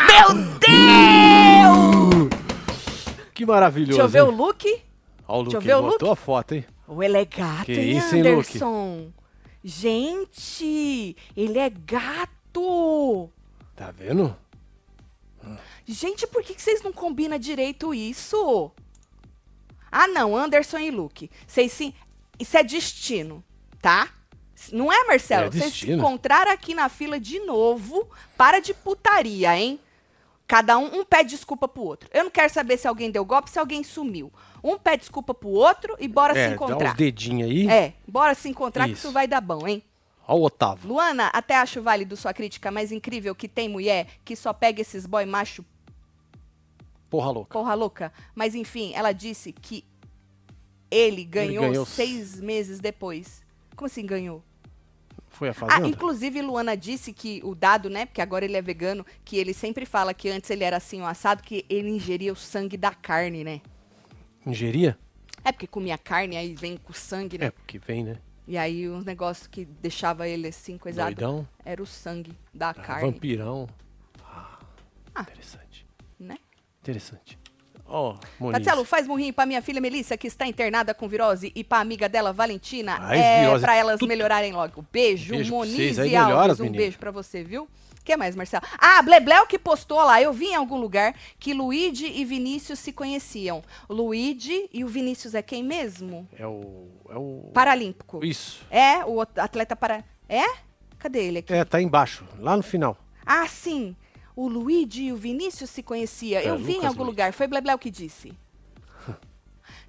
[0.09, 2.29] Meu Deus!
[3.33, 3.93] Que maravilhoso.
[3.93, 4.37] Deixa eu ver o hein?
[4.37, 4.83] look.
[5.29, 6.65] Ó, o Luke, deixa eu ver ele o botou a foto, hein?
[6.89, 8.33] Ou ele é gato, Que hein, isso, hein, Luke?
[8.33, 9.13] Anderson?
[9.63, 13.31] Gente, ele é gato!
[13.79, 14.37] Tá vendo?
[15.87, 18.73] Gente, por que, que vocês não combinam direito isso?
[19.91, 21.31] Ah, não, Anderson e Luke.
[21.47, 21.95] Vocês sim.
[22.41, 23.43] Isso é destino,
[23.81, 24.09] tá?
[24.73, 25.47] Não é, Marcelo?
[25.47, 28.11] É Vocês se encontraram aqui na fila de novo.
[28.37, 29.79] Para de putaria, hein?
[30.49, 32.11] Cada um, um pede desculpa pro outro.
[32.13, 34.33] Eu não quero saber se alguém deu golpe, se alguém sumiu.
[34.63, 36.91] Um pede desculpa pro outro e bora se é, dá encontrar.
[36.91, 37.69] uns dedinhos aí.
[37.69, 39.07] É, bora se encontrar que Isso.
[39.07, 39.85] isso vai dar bom, hein?
[40.29, 40.87] Ó o Otávio.
[40.87, 45.07] Luana, até acho válido sua crítica, mas incrível que tem mulher que só pega esses
[45.07, 45.65] boy macho
[47.09, 47.53] Porra louca.
[47.59, 48.13] Porra louca.
[48.35, 49.83] Mas enfim, ela disse que
[50.91, 53.43] ele ganhou, ganhou seis meses depois.
[53.75, 54.45] Como assim ganhou?
[55.29, 55.89] Foi a Ah, fazenda?
[55.89, 58.05] inclusive Luana disse que o dado, né?
[58.05, 61.07] Porque agora ele é vegano, que ele sempre fala que antes ele era assim, o
[61.07, 63.63] assado, que ele ingeria o sangue da carne, né?
[64.47, 64.99] Ingeria?
[65.45, 67.47] É porque comia carne, aí vem com sangue, né?
[67.47, 68.19] É, porque vem, né?
[68.51, 71.47] E aí um negócio que deixava ele assim, coisado, Doidão.
[71.65, 73.69] era o sangue da Ah, carne, vampirão.
[74.25, 74.59] Ah,
[75.15, 75.21] Ah.
[75.21, 75.87] interessante.
[76.19, 76.39] né?
[76.81, 77.39] Interessante.
[77.91, 78.59] Ó, Moniz.
[78.65, 82.09] Tatielo, faz murrinho pra minha filha Melissa, que está internada com virose, e pra amiga
[82.09, 84.09] dela, Valentina, Faz é, virose, pra elas tudo.
[84.09, 84.85] melhorarem logo.
[84.93, 86.83] Beijo, Beijo Moniz e Alves, melhoras, um menina.
[86.83, 87.69] beijo pra você, viu?
[88.09, 88.65] O que mais, Marcelo?
[88.79, 92.91] Ah, Blebleu que postou lá, eu vi em algum lugar que Luigi e Vinícius se
[92.91, 93.63] conheciam.
[93.87, 96.27] Luigi e o Vinícius é quem mesmo?
[96.39, 96.89] É o.
[97.11, 97.51] É o.
[97.53, 98.25] Paralímpico.
[98.25, 98.65] Isso.
[98.71, 100.03] É, o at- atleta para...
[100.27, 100.43] É?
[100.99, 101.53] Cadê ele aqui?
[101.53, 102.97] É, tá embaixo, lá no final.
[103.27, 103.95] Ah, sim.
[104.35, 106.41] O Luigi e o Vinícius se conheciam.
[106.41, 107.11] É, eu vi em Lucas algum Luigi.
[107.11, 107.33] lugar.
[107.35, 108.33] Foi Blebleu que disse.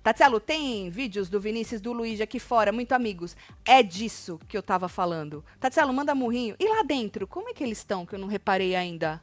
[0.10, 3.38] Tatielo, tem vídeos do Vinícius e do Luigi aqui fora, muito amigos.
[3.63, 5.45] É disso que eu tava falando.
[5.60, 6.56] Tatielo, manda murrinho.
[6.60, 9.22] E lá dentro, como é que eles estão, que eu não reparei ainda?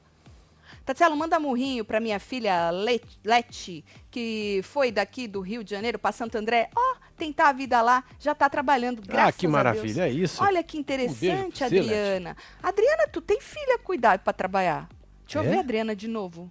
[0.85, 5.99] Tatielo, manda murrinho pra minha filha Let- Leti, que foi daqui do Rio de Janeiro
[5.99, 6.71] pra Santo André.
[6.77, 10.41] Ó, tentar a vida lá, já tá trabalhando, graças ah, que maravilha, é isso.
[10.41, 11.89] Olha que Um interessante, pra você, Leti.
[11.91, 12.37] Adriana.
[12.63, 14.89] Adriana, tu tem filha a cuidar pra trabalhar?
[15.25, 15.49] Deixa eu É?
[15.49, 16.49] ver a Adriana de novo.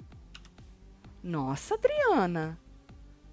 [1.23, 2.59] Nossa, Adriana.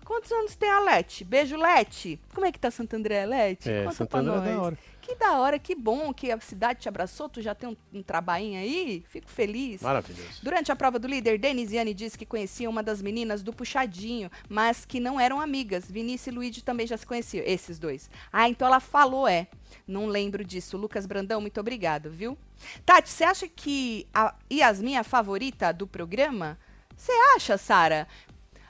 [0.04, 1.24] Quantos anos tem a Leti?
[1.24, 2.20] Beijo, Leti.
[2.34, 3.70] Como é que tá Santo André, Leti?
[3.70, 4.78] É, Conta Santo André é da hora.
[5.00, 7.28] Que da hora, que bom que a cidade te abraçou.
[7.28, 9.04] Tu já tem um, um trabalhinho aí?
[9.08, 9.82] Fico feliz.
[9.82, 10.40] Maravilhoso.
[10.42, 14.84] Durante a prova do líder, Denisiane disse que conhecia uma das meninas do Puxadinho, mas
[14.84, 15.90] que não eram amigas.
[15.90, 18.08] Vinícius e Luigi também já se conheciam, esses dois.
[18.32, 19.48] Ah, então ela falou, é.
[19.86, 20.76] Não lembro disso.
[20.76, 22.38] Lucas Brandão, muito obrigado, viu?
[22.86, 26.58] Tati, você acha que a Yasmin é a favorita do programa?
[26.96, 28.06] Você acha, Sara?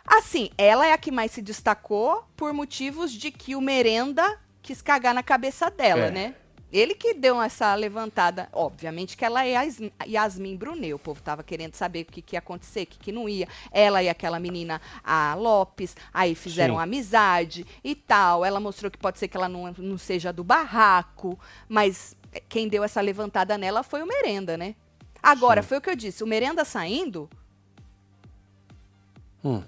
[0.07, 4.83] Assim, ela é a que mais se destacou por motivos de que o Merenda quis
[4.83, 6.11] cagar na cabeça dela, É.
[6.11, 6.35] né?
[6.73, 8.49] Ele que deu essa levantada.
[8.51, 10.95] Obviamente que ela é a Yas- Yasmin Brunet.
[10.95, 13.47] O povo tava querendo saber o que, que ia acontecer, o que, que não ia.
[13.71, 16.81] Ela e aquela menina, a Lopes, aí fizeram Sim.
[16.81, 18.43] amizade e tal.
[18.43, 21.39] Ela mostrou que pode ser que ela não, não seja do barraco,
[21.69, 22.17] mas
[22.49, 24.75] quem deu essa levantada nela foi o Merenda, né?
[25.23, 25.69] Agora, Sim.
[25.69, 26.25] foi o que eu disse.
[26.25, 27.29] O Merenda saindo,
[29.45, 29.63] Hum.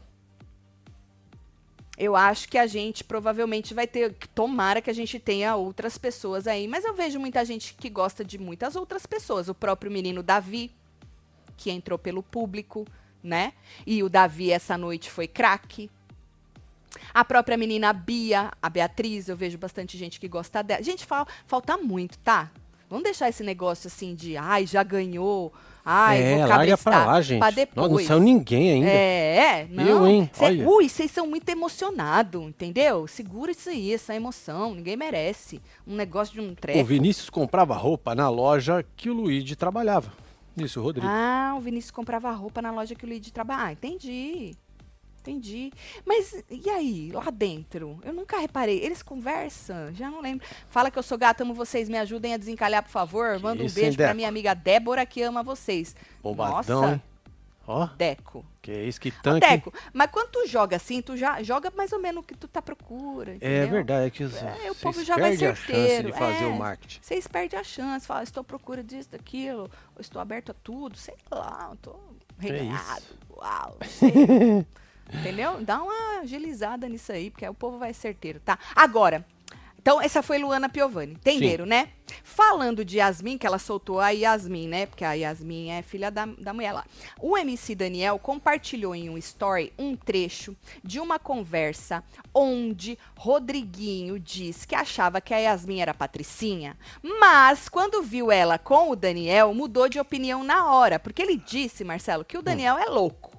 [1.96, 4.12] Eu acho que a gente provavelmente vai ter.
[4.35, 6.66] Tomara que a gente tenha outras pessoas aí.
[6.66, 9.48] Mas eu vejo muita gente que gosta de muitas outras pessoas.
[9.48, 10.72] O próprio menino Davi,
[11.57, 12.85] que entrou pelo público,
[13.22, 13.52] né?
[13.87, 15.88] E o Davi essa noite foi craque.
[17.12, 20.83] A própria menina Bia, a Beatriz, eu vejo bastante gente que gosta dela.
[20.83, 22.50] Gente, fal- falta muito, tá?
[22.88, 25.52] Vamos deixar esse negócio assim de, ai, já ganhou.
[25.84, 27.38] Ai, é, vou larga pra lá, gente.
[27.40, 27.90] Pra Não, depois.
[27.90, 28.88] não saiu ninguém ainda.
[28.88, 29.84] É, é, não.
[29.86, 30.30] Eu, hein?
[30.32, 30.68] Cê- Olha.
[30.68, 33.06] ui, vocês são muito emocionados, entendeu?
[33.06, 34.74] Segura isso aí, essa emoção.
[34.74, 35.60] Ninguém merece.
[35.86, 36.82] Um negócio de um O treco.
[36.84, 40.10] Vinícius comprava roupa na loja que o Luigi trabalhava.
[40.56, 41.06] Isso, Rodrigo.
[41.08, 43.64] Ah, o Vinícius comprava roupa na loja que o Luigi trabalha.
[43.66, 44.54] Ah, entendi.
[45.26, 45.72] Entendi.
[46.04, 47.98] Mas e aí, lá dentro?
[48.04, 48.78] Eu nunca reparei.
[48.80, 49.90] Eles conversam?
[49.94, 50.46] Já não lembro.
[50.68, 51.88] Fala que eu sou gata, amo vocês.
[51.88, 53.38] Me ajudem a desencalhar, por favor.
[53.40, 54.16] Manda um isso, beijo hein, pra Deco?
[54.16, 55.96] minha amiga Débora, que ama vocês.
[56.22, 57.02] Bombadão, Nossa, hein?
[57.66, 58.44] Ó, Deco.
[58.60, 59.48] que isso, que Ô, tanque.
[59.48, 62.46] Deco, mas quando tu joga assim, tu já joga mais ou menos o que tu
[62.46, 63.32] tá procura.
[63.32, 63.70] é entendeu?
[63.70, 66.12] verdade, é que os, É, o povo já vai perdem a chance certeiro.
[66.12, 66.46] de fazer é.
[66.48, 66.98] o marketing.
[67.00, 71.14] Vocês perdem a chance, fala, estou à procura disso, daquilo, estou aberto a tudo, sei
[71.30, 71.96] lá, eu tô
[72.38, 74.66] reganhado, uau, sei.
[75.12, 75.62] Entendeu?
[75.62, 78.58] Dá uma agilizada nisso aí, porque aí o povo vai certeiro, tá?
[78.74, 79.24] Agora,
[79.84, 81.90] então essa foi Luana Piovani, entenderam, né?
[82.22, 84.86] Falando de Yasmin, que ela soltou a Yasmin, né?
[84.86, 86.86] Porque a Yasmin é filha da, da mulher lá.
[87.20, 94.64] O MC Daniel compartilhou em um story um trecho de uma conversa onde Rodriguinho diz
[94.64, 96.78] que achava que a Yasmin era patricinha,
[97.20, 101.84] mas quando viu ela com o Daniel, mudou de opinião na hora, porque ele disse,
[101.84, 103.33] Marcelo, que o Daniel é louco.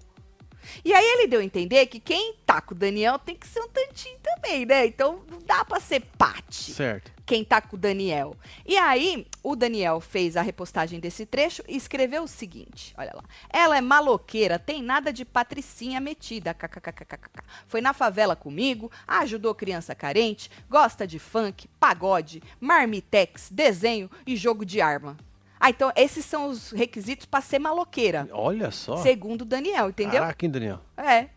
[0.83, 3.61] E aí ele deu a entender que quem tá com o Daniel tem que ser
[3.61, 4.85] um tantinho também, né?
[4.85, 7.11] Então não dá pra ser pate Certo.
[7.25, 8.35] quem tá com o Daniel.
[8.65, 13.23] E aí, o Daniel fez a repostagem desse trecho e escreveu o seguinte: olha lá.
[13.49, 16.53] Ela é maloqueira, tem nada de patricinha metida.
[16.53, 17.41] kkkkkk.
[17.67, 24.65] Foi na favela comigo, ajudou criança carente, gosta de funk, pagode, marmitex, desenho e jogo
[24.65, 25.17] de arma.
[25.65, 28.29] Ah, então esses são os requisitos pra ser maloqueira.
[28.31, 28.97] Olha só.
[28.97, 30.21] Segundo o Daniel, entendeu?
[30.21, 30.79] Caraca, hein, Daniel?
[30.95, 31.27] É.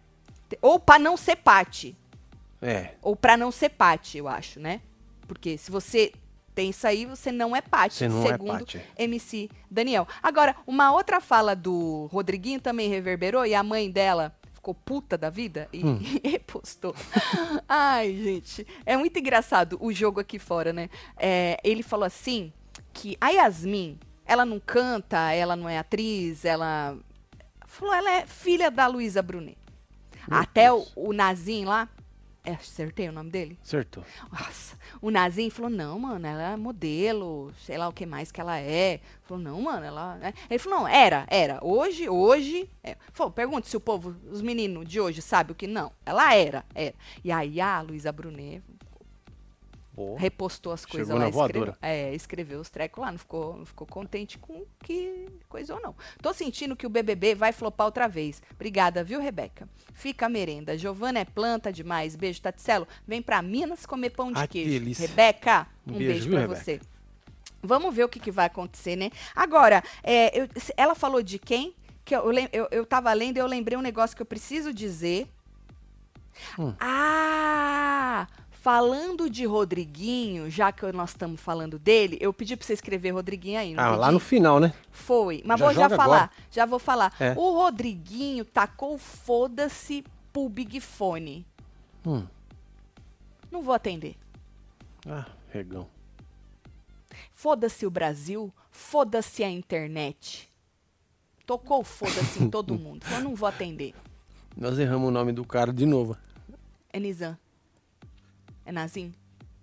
[0.60, 1.96] Ou pra não ser pate.
[2.60, 2.90] É.
[3.00, 4.82] Ou pra não ser pate, eu acho, né?
[5.26, 6.12] Porque se você
[6.54, 8.82] tem isso aí, você não é pate, Você não é segundo pate.
[8.98, 10.06] MC Daniel.
[10.22, 15.30] Agora, uma outra fala do Rodriguinho também reverberou e a mãe dela ficou puta da
[15.30, 16.00] vida e, Hum.
[16.22, 16.94] repostou.
[17.66, 20.90] Ai, gente, é muito engraçado o jogo aqui fora, né?
[21.16, 22.52] É, ele falou assim
[22.92, 26.96] que a Yasmin, ela não canta, ela não é atriz, ela
[27.66, 29.58] falou, ela é filha da Luísa Brunet.
[30.28, 30.92] Meu Até o, Deus.
[30.94, 31.88] o Nazim lá,
[32.44, 33.58] é, acertei o nome dele?
[33.62, 34.04] Acertou.
[34.30, 38.40] Nossa, o Nazim falou, não, mano, ela é modelo, sei lá o que mais que
[38.40, 39.00] ela é.
[39.22, 40.18] Falou, não, mano, ela...
[40.22, 41.58] é." Ele falou, não, era, era.
[41.62, 42.70] Hoje, hoje...
[42.84, 42.96] É.
[43.12, 45.90] Falou, pergunta se o povo, os meninos de hoje sabem o que não.
[46.04, 46.94] Ela era, era.
[47.24, 48.62] E aí a Luísa Brunet
[49.98, 50.18] Boa.
[50.18, 51.28] repostou as coisas lá.
[51.28, 55.74] Escreveu, é, escreveu os trecos lá, não ficou, não ficou contente com o que coisa
[55.74, 55.94] ou não.
[56.22, 58.40] Tô sentindo que o BBB vai flopar outra vez.
[58.54, 59.68] Obrigada, viu, Rebeca?
[59.92, 60.78] Fica a merenda.
[60.78, 62.14] Giovana é planta demais.
[62.14, 62.86] Beijo, Taticelo.
[63.06, 64.70] Vem pra Minas comer pão de que queijo.
[64.70, 65.08] delícia.
[65.08, 66.60] Rebeca, Um um beijo, pra Rebeca?
[66.60, 66.80] você.
[67.60, 69.10] Vamos ver o que, que vai acontecer, né?
[69.34, 71.74] Agora, é, eu- ela falou de quem?
[72.04, 75.26] Que eu, eu, eu tava lendo e eu lembrei um negócio que eu preciso dizer.
[76.56, 76.72] Hum.
[76.78, 78.28] Ah!
[78.68, 83.58] Falando de Rodriguinho, já que nós estamos falando dele, eu pedi pra você escrever Rodriguinho
[83.58, 83.74] aí.
[83.74, 83.98] Ah, pedi?
[84.00, 84.74] lá no final, né?
[84.90, 85.42] Foi.
[85.42, 86.04] Mas Já vou já falar.
[86.04, 86.30] agora.
[86.50, 87.14] Já vou falar.
[87.18, 87.32] É.
[87.32, 90.04] O Rodriguinho tacou foda-se
[90.34, 91.46] pro Big Fone.
[92.06, 92.26] Hum.
[93.50, 94.16] Não vou atender.
[95.08, 95.88] Ah, regão.
[97.32, 100.46] Foda-se o Brasil, foda-se a internet.
[101.46, 103.06] Tocou foda-se em todo mundo.
[103.10, 103.94] Eu não vou atender.
[104.54, 106.18] Nós erramos o nome do cara de novo.
[106.92, 107.34] É Nizam.
[108.68, 109.14] É Nazim?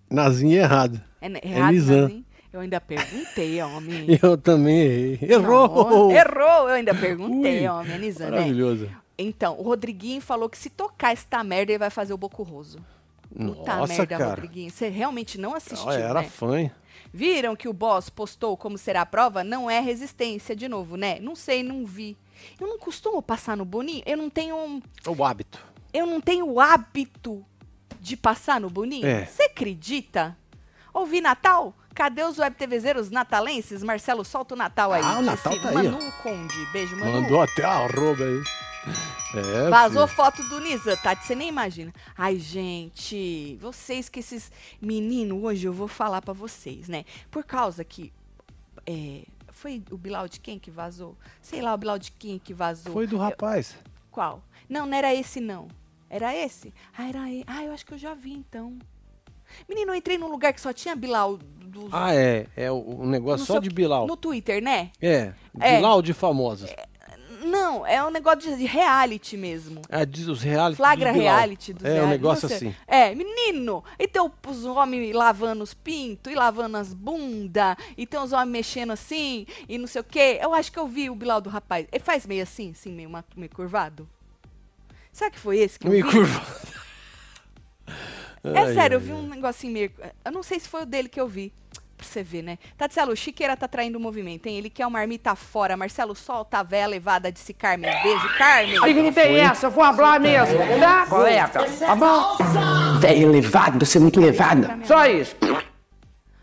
[0.09, 0.99] Nazinho errado.
[1.21, 2.01] É, ne- errado, Nizam.
[2.01, 2.25] Nazim?
[2.51, 4.07] Eu ainda perguntei, homem.
[4.19, 5.29] Eu também errei.
[5.31, 5.89] Errou!
[5.89, 7.91] Não, errou, eu ainda perguntei, Ui, homem.
[7.93, 8.37] É Nizam, né?
[8.37, 8.89] Maravilhoso.
[9.15, 12.79] Então, o Rodriguinho falou que se tocar esta merda, ele vai fazer o Bocurroso.
[13.29, 14.29] Puta Nossa, merda, cara.
[14.31, 14.71] Rodriguinho.
[14.71, 16.27] Você realmente não assistiu, Ah, era né?
[16.29, 16.71] fã?
[17.13, 19.43] Viram que o boss postou como será a prova?
[19.43, 21.19] Não é resistência de novo, né?
[21.19, 22.17] Não sei, não vi.
[22.59, 24.01] Eu não costumo passar no Boninho.
[24.05, 25.59] Eu não tenho um, O hábito.
[25.93, 27.45] eu não tenho o hábito
[28.05, 29.05] de passar no Boninho.
[29.07, 29.25] É.
[29.25, 30.37] Você acredita?
[30.93, 31.73] Ouvi Natal?
[31.95, 33.81] Cadê os web TVzeiros natalenses?
[33.81, 35.01] Marcelo, solta o Natal aí.
[35.03, 35.75] Ah, o Natal Disse tá aí.
[35.89, 36.65] Manu Conde.
[36.71, 37.21] Beijo, Manu.
[37.21, 38.43] Mandou até a arroba aí.
[39.33, 40.15] É, Vazou filho.
[40.15, 41.91] foto do Nisa, Tati, você nem imagina.
[42.15, 47.03] Ai, gente, vocês que esses meninos, hoje eu vou falar pra vocês, né?
[47.31, 48.13] Por causa que.
[48.85, 51.17] é, foi o Bilal de quem que vazou?
[51.41, 52.93] Sei lá, o Bilal de quem que vazou.
[52.93, 53.75] Foi do Eu- rapaz.
[54.11, 54.43] qual?
[54.69, 55.67] Não, não era esse, não.
[56.15, 56.73] Era esse?
[56.97, 57.43] Ah, era ele.
[57.45, 58.77] Ah, eu acho que eu já vi, então.
[59.67, 61.89] Menino, eu entrei num lugar que só tinha Bilal dos.
[61.91, 62.47] Ah, é.
[62.55, 63.69] É o um negócio só de.
[63.69, 64.07] Bilal.
[64.07, 64.91] No Twitter, né?
[65.01, 65.33] É.
[65.59, 65.75] É.
[65.75, 66.69] Bilal de famosos.
[67.43, 69.81] Não, é um negócio de reality mesmo.
[69.89, 71.35] Ah, diz os reality Flagra Bilal.
[71.35, 72.67] reality dos É, um reality, negócio não sei.
[72.69, 72.77] assim.
[72.87, 78.19] É, menino, e tem os homens lavando os pintos, e lavando as bundas, e tem
[78.19, 80.39] os homens mexendo assim, e não sei o quê.
[80.41, 81.85] Eu acho que eu vi o Bilal do rapaz.
[81.91, 84.09] Ele faz meio assim, assim, meio, ma- meio curvado.
[85.15, 86.11] Será que foi esse que eu Me vi?
[86.11, 86.41] curva.
[88.43, 89.17] É Ai, sério, eu ai, vi ai.
[89.17, 89.89] um negocinho meio...
[90.25, 91.53] Eu não sei se foi o dele que eu vi.
[91.95, 92.57] Pra você ver, né?
[92.77, 94.57] Tatielo, o Chiqueira tá traindo o movimento, hein?
[94.57, 95.77] Ele quer uma marmita fora.
[95.77, 97.89] Marcelo, solta a véia levada, disse Carmen.
[98.03, 98.83] Beijo, Carmen.
[98.83, 101.47] Aí não tem essa, eu vou falar mesmo, tá, colega?
[101.79, 102.35] Tá bom?
[102.99, 104.77] Velho elevado, você é muito elevada.
[104.83, 105.33] Só isso.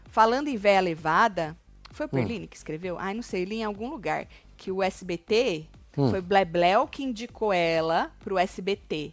[0.06, 1.54] Falando em véia levada,
[1.90, 2.12] foi o Hum.
[2.16, 2.96] Perline que escreveu?
[2.98, 4.26] Ai, não sei, li em algum lugar.
[4.56, 6.10] Que o SBT Hum.
[6.10, 9.12] foi Blebleu que indicou ela pro SBT.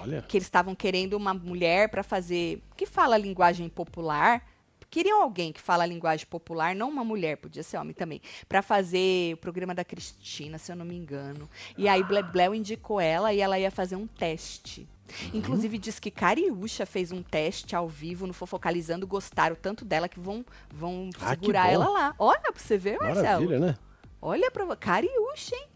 [0.00, 0.22] Olha.
[0.22, 2.62] Que eles estavam querendo uma mulher pra fazer.
[2.76, 4.42] que fala linguagem popular.
[4.88, 9.34] Queriam alguém que fala linguagem popular, não uma mulher, podia ser homem também, Pra fazer
[9.34, 11.48] o programa da Cristina, se eu não me engano.
[11.78, 14.88] E aí Blebleu indicou ela e ela ia fazer um teste.
[15.10, 15.30] Uhum.
[15.34, 20.18] Inclusive diz que Cariúcha fez um teste ao vivo no Fofocalizando, gostaram tanto dela que
[20.18, 22.14] vão, vão Ah, segurar ela lá.
[22.18, 23.44] Olha pra você ver, Marcelo.
[23.44, 23.78] Maravilha, né?
[24.20, 25.69] Olha pra Cariúcha, hein?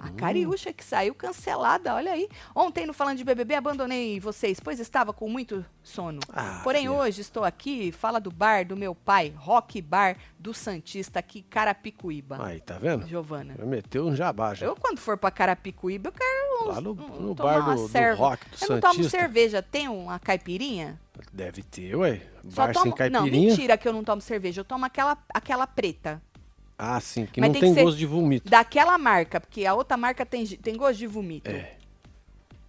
[0.00, 0.10] A.
[0.10, 2.28] Cariúcha que saiu cancelada, olha aí.
[2.54, 6.20] Ontem, no Falando de BBB, abandonei vocês, pois estava com muito sono.
[6.32, 6.92] Ah, Porém, filha.
[6.92, 12.38] hoje estou aqui, fala do bar do meu pai, Rock Bar do Santista, aqui, Carapicuíba.
[12.44, 13.06] Aí, tá vendo?
[13.06, 13.54] Giovana.
[13.58, 14.66] Já meteu um jabá já.
[14.66, 18.14] Eu, quando for pra Carapicuíba, eu quero Lá no- um- no bar do- do.
[18.16, 19.18] Rock do Eu não tomo Santista.
[19.18, 19.62] cerveja.
[19.62, 21.00] Tem uma caipirinha?
[21.32, 22.22] Deve ter, ué.
[22.48, 22.94] Só Bar tomo...
[22.96, 24.60] sem Não, mentira que eu não tomo cerveja.
[24.60, 26.22] Eu tomo aquela, aquela preta.
[26.82, 28.48] Ah, sim, que Mas não tem tem, que gosto de vomito.
[28.48, 31.50] Daquela marca, porque a outra marca tem, tem gosto de vomito.
[31.50, 31.74] É.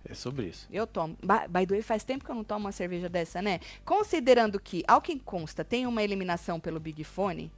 [0.04, 0.68] É sobre isso.
[0.70, 1.16] Eu tomo.
[1.22, 3.62] By the way, faz tempo que eu não tomo uma cerveja dessa, né?
[3.86, 7.50] Considerando que, ao que consta, tem uma eliminação pelo Big Fone,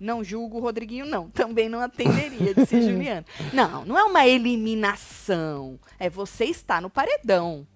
[0.00, 1.28] não julgo o Rodriguinho, não.
[1.30, 3.26] Também não atenderia, disse Juliano.
[3.52, 5.78] Não, não é uma eliminação.
[5.98, 7.66] É você estar no paredão.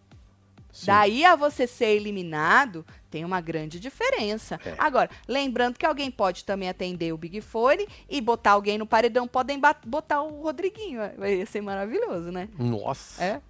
[0.73, 0.87] Sim.
[0.87, 4.59] Daí a você ser eliminado, tem uma grande diferença.
[4.65, 4.75] É.
[4.79, 9.29] Agora, lembrando que alguém pode também atender o Big Fone e botar alguém no paredão,
[9.29, 10.99] podem botar o Rodriguinho.
[11.19, 12.49] Vai ser maravilhoso, né?
[12.59, 13.23] Nossa.
[13.23, 13.41] É.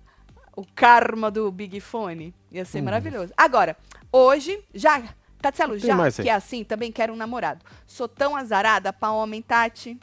[0.57, 2.35] O karma do Big Fone.
[2.51, 2.65] Ia Hum.
[2.65, 3.33] ser maravilhoso.
[3.37, 3.77] Agora,
[4.11, 5.01] hoje, já.
[5.41, 7.65] Tatselo, já que é assim, também quero um namorado.
[7.87, 9.99] Sou tão azarada pra homem, Tati.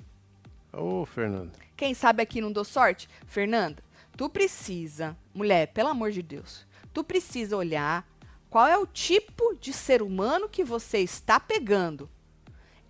[0.73, 1.51] Ô, Fernando.
[1.75, 3.07] Quem sabe aqui não dou sorte?
[3.25, 3.81] Fernanda,
[4.17, 8.05] tu precisa, mulher, pelo amor de Deus, tu precisa olhar
[8.49, 12.09] qual é o tipo de ser humano que você está pegando.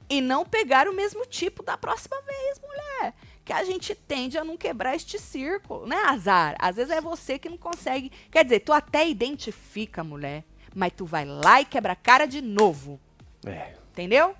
[0.09, 3.13] E não pegar o mesmo tipo da próxima vez, mulher.
[3.45, 6.55] Que a gente tende a não quebrar este círculo, né, azar?
[6.59, 8.11] Às vezes é você que não consegue.
[8.31, 10.43] Quer dizer, tu até identifica, mulher,
[10.73, 12.99] mas tu vai lá e quebra a cara de novo.
[13.45, 13.73] É.
[13.91, 14.35] Entendeu?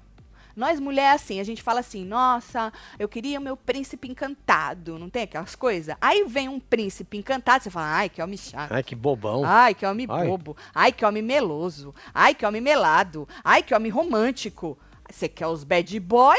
[0.56, 5.10] Nós, mulher, assim, a gente fala assim, nossa, eu queria o meu príncipe encantado, não
[5.10, 5.96] tem aquelas coisas?
[6.02, 8.72] Aí vem um príncipe encantado, você fala, ai, que homem chato.
[8.72, 9.44] Ai, que bobão.
[9.46, 10.28] Ai, que homem Ai.
[10.28, 10.58] bobo.
[10.74, 11.94] Ai, que homem meloso.
[12.14, 13.28] Ai, que homem melado.
[13.44, 14.78] Ai, que homem romântico.
[15.10, 16.38] Você quer os bad boy?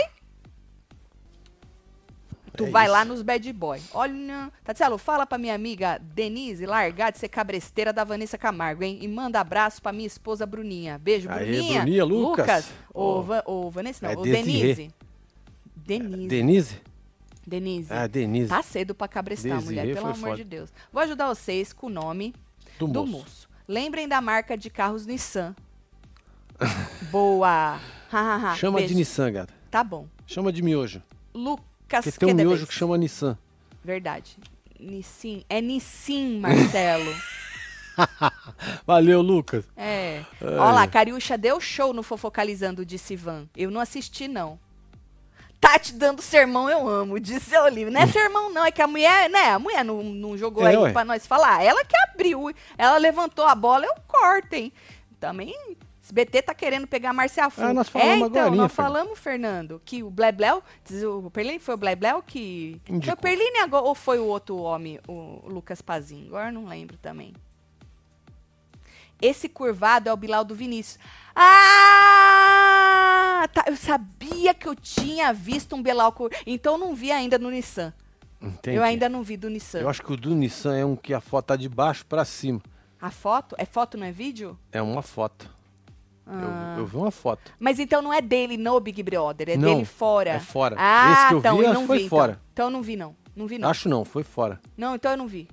[2.57, 2.93] Tu É vai isso.
[2.93, 3.81] lá nos bad boy.
[3.93, 8.99] Olha, Tatielo, fala pra minha amiga Denise largar de ser cabresteira da Vanessa Camargo, hein?
[9.01, 10.99] E manda abraço pra minha esposa Bruninha.
[10.99, 11.81] Beijo, Aê, Bruninha.
[11.83, 12.71] Bruninha, Lucas.
[12.93, 13.23] Ô, Ó.
[13.23, 14.13] Va- ô, Vanessa, não.
[14.13, 14.43] É ô, Desirê.
[14.75, 14.91] Denise.
[15.77, 16.29] Denise.
[16.29, 16.81] Denise?
[17.47, 17.93] Denise.
[17.93, 18.49] Ah, Denise.
[18.49, 20.37] Tá cedo pra cabrestar, Desirê mulher, pelo amor foda.
[20.37, 20.71] de Deus.
[20.93, 22.35] Vou ajudar vocês com o nome
[22.79, 23.13] Do, do moço.
[23.25, 23.49] moço.
[23.67, 25.55] Lembrem da marca de carros Nissan.
[27.11, 27.79] Boa.
[28.13, 28.55] Ha, ha, ha.
[28.57, 28.93] Chama Beijo.
[28.93, 29.55] de Nissan, gata.
[29.71, 30.07] Tá bom.
[30.27, 31.03] Chama de miojo.
[31.35, 33.37] Lucas Porque tem um miojo que chama Nissan.
[33.85, 34.37] Verdade.
[34.79, 35.45] Nissin.
[35.49, 37.13] É Nissin, Marcelo.
[38.87, 39.65] Valeu, Lucas.
[39.77, 40.25] é.
[40.41, 40.49] Ai.
[40.59, 43.49] Olha lá, Cariúcha deu show no Fofocalizando, disse Ivan.
[43.57, 44.59] Eu não assisti, não.
[45.61, 47.91] Tati dando sermão, eu amo, disse a Olivia.
[47.91, 49.51] Não é sermão, não, é que a mulher, né?
[49.51, 50.93] A mulher não, não jogou É, aí ué.
[50.93, 51.63] pra nós falar.
[51.63, 54.73] Ela que abriu, ela levantou a bola, eu corto, hein?
[55.19, 55.55] Também,
[56.11, 57.63] esse BT tá querendo pegar Marcia Fu.
[57.63, 58.93] Ah, nós é, falamos então, agorinha, nós Fernando.
[58.93, 60.61] falamos, Fernando, que o Blebleu,
[61.25, 62.81] o Perline foi o Blebleu que...
[62.85, 63.15] Foi Indicou.
[63.15, 66.27] o Perline agora, ou foi o outro homem, o Lucas Pazinho?
[66.27, 67.33] Agora eu não lembro também.
[69.23, 70.99] Esse curvado é o Bilal do Vinícius.
[71.35, 72.51] Ah!
[73.53, 76.31] tá, eu sabia que eu tinha visto um Bilal cur...
[76.47, 77.93] Então eu não vi ainda no Nissan.
[78.41, 78.77] Entendi.
[78.77, 79.81] Eu ainda não vi do Nissan.
[79.81, 82.25] Eu acho que o do Nissan é um que a foto tá de baixo pra
[82.25, 82.61] cima.
[83.01, 83.55] A foto?
[83.59, 84.59] É foto, não é vídeo?
[84.73, 85.60] É uma foto.
[86.33, 86.75] Ah.
[86.77, 87.53] Eu, eu vi uma foto.
[87.59, 90.31] Mas então não é dele no Big Brother, é Não, dele fora.
[90.31, 90.77] é fora.
[90.79, 92.09] Ah, Esse que eu então vi, eu não foi vi.
[92.09, 92.33] fora.
[92.33, 92.43] Então.
[92.53, 93.17] então eu não vi, não.
[93.35, 93.69] Não vi, não.
[93.69, 94.61] Acho não, foi fora.
[94.77, 95.49] Não, então eu não vi.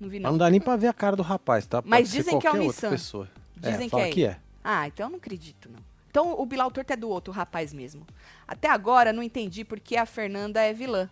[0.00, 0.30] Não vi, Mas não.
[0.32, 1.82] não dá nem pra ver a cara do rapaz, tá?
[1.82, 2.90] Pode Mas dizem que é o Nissan.
[2.90, 3.28] pessoa.
[3.56, 4.38] Dizem é, que é que é.
[4.64, 5.78] Ah, então eu não acredito, não.
[6.10, 8.06] Então o Bilal Torto é do outro rapaz mesmo.
[8.46, 11.08] Até agora não entendi porque a Fernanda é vilã.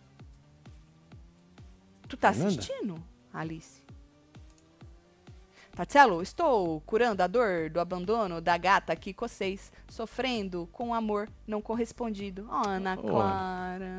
[2.09, 2.59] Tu tá Fernanda?
[2.61, 2.95] assistindo,
[3.33, 3.80] Alice?
[5.85, 11.27] Tatselo, estou curando a dor do abandono da gata aqui com vocês, sofrendo com amor
[11.47, 12.47] não correspondido.
[12.51, 13.09] Oh, Ana Oh.
[13.09, 13.91] Clara.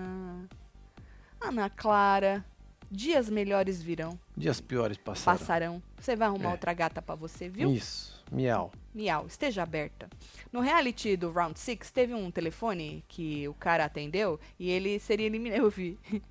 [1.41, 2.45] Ana Clara,
[2.91, 5.37] dias melhores virão, Dias piores passaram.
[5.39, 5.83] passarão.
[5.99, 6.51] Você vai arrumar É.
[6.51, 7.71] outra gata pra você, viu?
[7.73, 8.71] Isso, miau.
[8.93, 10.09] Miau, esteja aberta.
[10.51, 15.25] No reality do Round 6, teve um telefone que o cara atendeu e ele seria
[15.27, 15.59] eliminado.
[15.59, 15.97] Eu vi.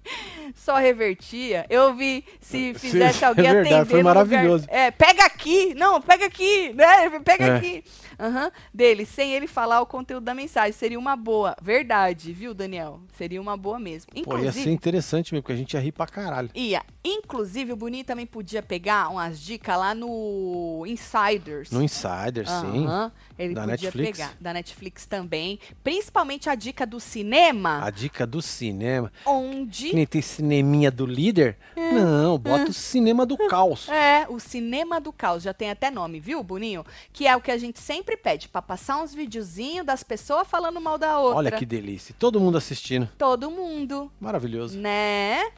[0.55, 1.65] Só revertia.
[1.71, 3.91] Eu vi se Sim, fizesse é alguém verdade, atender.
[3.91, 4.67] foi no lugar- maravilhoso.
[4.69, 5.73] É, pega aqui!
[5.75, 6.71] Não, pega aqui!
[6.75, 7.19] Né?
[7.21, 7.57] Pega É.
[7.57, 7.85] aqui!
[8.19, 10.73] Aham, dele, sem ele falar o conteúdo da mensagem.
[10.73, 11.57] Seria uma boa.
[11.63, 13.01] Verdade, viu, Daniel?
[13.15, 14.13] Seria uma boa mesmo.
[14.13, 16.51] Pô, ia Inclusive, ser interessante mesmo, porque a gente ia rir pra caralho.
[16.55, 16.83] ia.
[17.03, 21.71] Inclusive, o Boninho também podia pegar umas dicas lá no Insiders.
[21.71, 22.85] No Insider, sim.
[22.87, 24.19] Aham, Ele Da podia Netflix.
[24.19, 24.35] pegar.
[24.39, 25.59] Da Netflix também.
[25.83, 29.11] Principalmente a dica do cinema, A dica do cinema.
[29.25, 29.95] Onde.
[29.95, 31.57] nem tem cineminha do líder.
[31.75, 33.89] Não, bota o cinema do caos.
[33.89, 35.43] É, o cinema do caos.
[35.43, 36.85] Já tem até nome, viu, Boninho?
[37.15, 40.79] Que é o que a gente sempre pede, pra passar uns videozinhos das pessoas falando
[40.81, 41.39] mal da outra.
[41.39, 42.15] Olha que delícia.
[42.19, 43.09] Todo mundo assistindo.
[43.17, 44.79] Todo mundo, Maravilhoso.
[44.79, 45.51] né?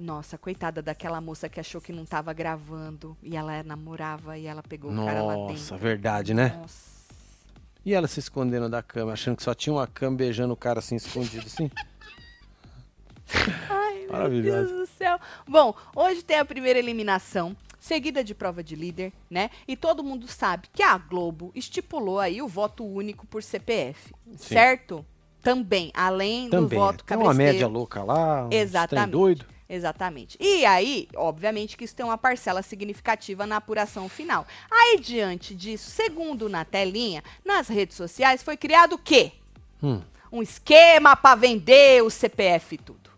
[0.00, 3.14] Nossa, coitada daquela moça que achou que não tava gravando.
[3.22, 5.52] E ela namorava e ela pegou o cara lá dentro.
[5.52, 6.56] Nossa, verdade, né?
[6.58, 6.90] Nossa.
[7.84, 10.78] E ela se escondendo da cama, achando que só tinha uma cama beijando o cara
[10.78, 11.70] assim, escondido, assim.
[13.68, 14.68] Ai, meu Maravilhoso.
[14.74, 15.18] Deus do céu.
[15.46, 19.50] Bom, hoje tem a primeira eliminação, seguida de prova de líder, né?
[19.68, 24.54] E todo mundo sabe que a Globo estipulou aí o voto único por CPF, Sim.
[24.54, 25.04] certo?
[25.42, 26.68] Também, além Também.
[26.68, 28.46] do voto tem uma média louca lá.
[28.48, 29.10] trem Exatamente.
[29.12, 29.46] doido.
[29.72, 30.36] Exatamente.
[30.40, 34.44] E aí, obviamente, que isso tem uma parcela significativa na apuração final.
[34.68, 39.30] Aí, diante disso, segundo na telinha, nas redes sociais, foi criado o quê?
[39.80, 40.02] Hum.
[40.32, 43.10] Um esquema para vender o CPF e tudo.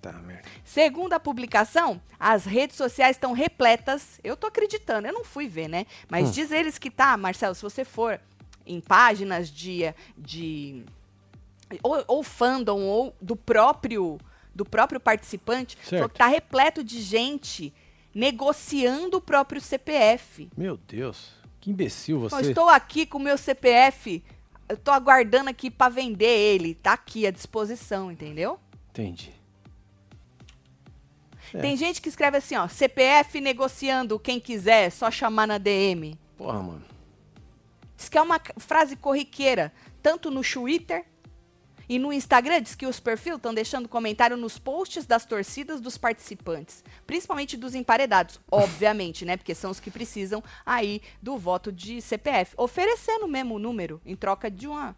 [0.00, 0.42] Tá, merda.
[0.64, 4.18] Segundo a publicação, as redes sociais estão repletas.
[4.24, 5.86] Eu tô acreditando, eu não fui ver, né?
[6.10, 6.32] Mas Hum.
[6.32, 8.20] diz eles que tá, Marcelo, se você for
[8.66, 9.94] em páginas de.
[10.18, 10.84] de
[11.84, 14.18] ou, ou fandom, ou do próprio
[14.54, 15.90] do próprio participante, Certo.
[15.90, 17.72] falou que tá repleto de gente
[18.14, 20.48] negociando o próprio CPF.
[20.56, 21.30] Meu Deus,
[21.60, 22.48] que imbecil Eu você.
[22.50, 24.22] estou aqui com o meu CPF,
[24.68, 28.58] eu tô aguardando aqui para vender ele, tá aqui à disposição, entendeu?
[28.90, 29.32] Entendi.
[31.54, 31.60] É.
[31.60, 36.18] Tem gente que escreve assim, ó, CPF negociando, quem quiser, só chamar na DM.
[36.36, 36.84] Porra, mano.
[37.96, 39.72] Diz que é uma frase corriqueira,
[40.02, 41.04] tanto no Twitter
[41.94, 42.62] e no Instagram.
[42.62, 47.74] Diz que os perfis estão deixando comentário nos posts das torcidas dos participantes, principalmente dos
[47.74, 49.36] emparedados, obviamente, né?
[49.36, 54.16] Porque são os que precisam aí do voto de CPF, oferecendo mesmo o número em
[54.16, 54.96] troca de uma.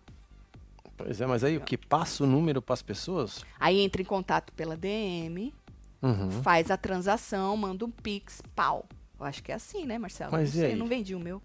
[0.96, 3.44] Pois é, mas aí o que passa o número pras pessoas?
[3.58, 5.52] Aí entra em contato pela DM,
[6.00, 6.30] Uhum.
[6.42, 8.86] faz a transação, manda um pix, pau.
[9.18, 10.30] Eu acho que é assim, né, Marcelo?
[10.30, 11.42] Mas não e sei, eu não vendi o meu.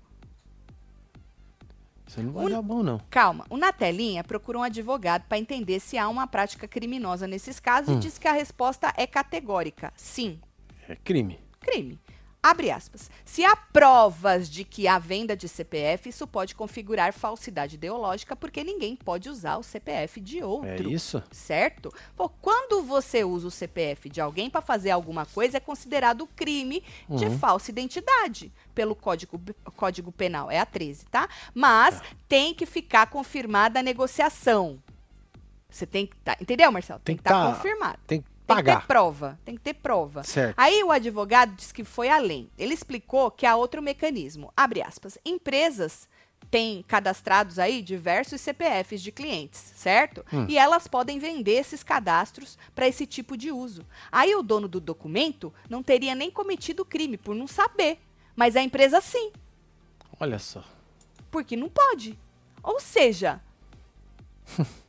[2.09, 2.99] Isso não vai dar bom, não.
[3.09, 7.59] Calma, o Na Telinha procurou um advogado para entender se há uma prática criminosa nesses
[7.59, 7.97] casos Hum.
[7.97, 9.93] e diz que a resposta é categórica.
[9.95, 10.39] Sim,
[10.87, 11.39] É crime.
[11.59, 11.99] crime.
[12.41, 13.11] Abre aspas.
[13.25, 18.63] Se há provas de que há venda de CPF, isso pode configurar falsidade ideológica, porque
[18.63, 20.69] ninguém pode usar o CPF de outro.
[20.69, 21.21] É isso?
[21.31, 21.93] Certo?
[22.15, 26.81] Pô, quando você usa o CPF de alguém para fazer alguma coisa, é considerado crime
[27.09, 27.37] de Uhum.
[27.37, 29.37] falsa identidade pelo Código,
[29.75, 30.49] Código Penal.
[30.49, 31.27] É a 13, tá?
[31.53, 34.81] Mas tem que ficar confirmada a negociação.
[35.69, 36.99] Você tem que tá, entendeu, Marcelo?
[37.01, 37.99] Tem, Tem que estar tá- confirmado.
[38.07, 38.87] Tem que Tem que ter pagar.
[38.87, 39.39] prova.
[39.45, 40.23] Tem que ter prova.
[40.23, 40.55] Certo.
[40.57, 42.49] Aí o advogado disse que foi além.
[42.57, 44.51] Ele explicou que há outro mecanismo.
[44.55, 45.17] Abre aspas.
[45.25, 46.07] Empresas
[46.49, 50.25] têm cadastrados aí diversos CPFs de clientes, certo?
[50.33, 50.45] Hum.
[50.49, 53.85] E elas podem vender esses cadastros para esse tipo de uso.
[54.11, 57.99] Aí o dono do documento não teria nem cometido crime por não saber.
[58.35, 59.31] Mas a empresa sim,
[60.19, 60.63] Olha só.
[61.29, 62.17] porque não pode.
[62.63, 63.39] Ou seja.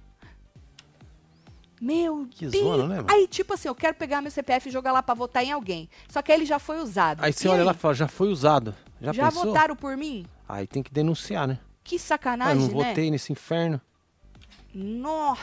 [1.81, 2.63] Meu Que Deus.
[2.65, 3.09] zona, né, mano?
[3.11, 5.89] Aí, tipo assim, eu quero pegar meu CPF e jogar lá pra votar em alguém.
[6.09, 7.23] Só que aí ele já foi usado.
[7.25, 7.65] Aí você E olha aí?
[7.67, 8.75] lá e fala, já foi usado.
[9.01, 9.45] Já, Já pensou?
[9.47, 10.27] votaram por mim?
[10.49, 11.59] Aí tem que denunciar, né?
[11.83, 12.89] Que sacanagem, não né?
[12.89, 13.81] votei nesse inferno.
[14.75, 15.35] Nó.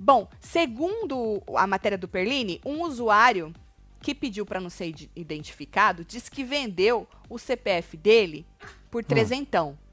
[0.00, 3.52] Bom, segundo a matéria do Perline, um usuário
[4.00, 8.46] que pediu para não ser ide- identificado disse que vendeu o CPF dele
[8.90, 9.87] por trezentão Certo.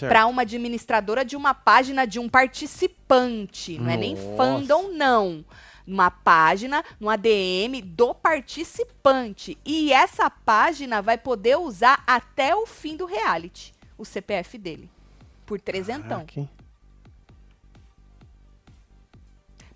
[0.00, 3.78] Para uma administradora de uma página de um participante.
[3.78, 4.36] Não é nem Nossa.
[4.36, 5.44] fandom, não.
[5.86, 9.58] Uma página, no ADM do participante.
[9.64, 14.90] E essa página vai poder usar até o fim do reality o CPF dele.
[15.46, 16.24] Por trezentão.
[16.26, 16.48] Caraca?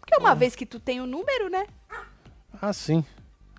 [0.00, 1.66] Porque uma vez que tu tem o número, né?
[2.62, 3.04] Ah, sim.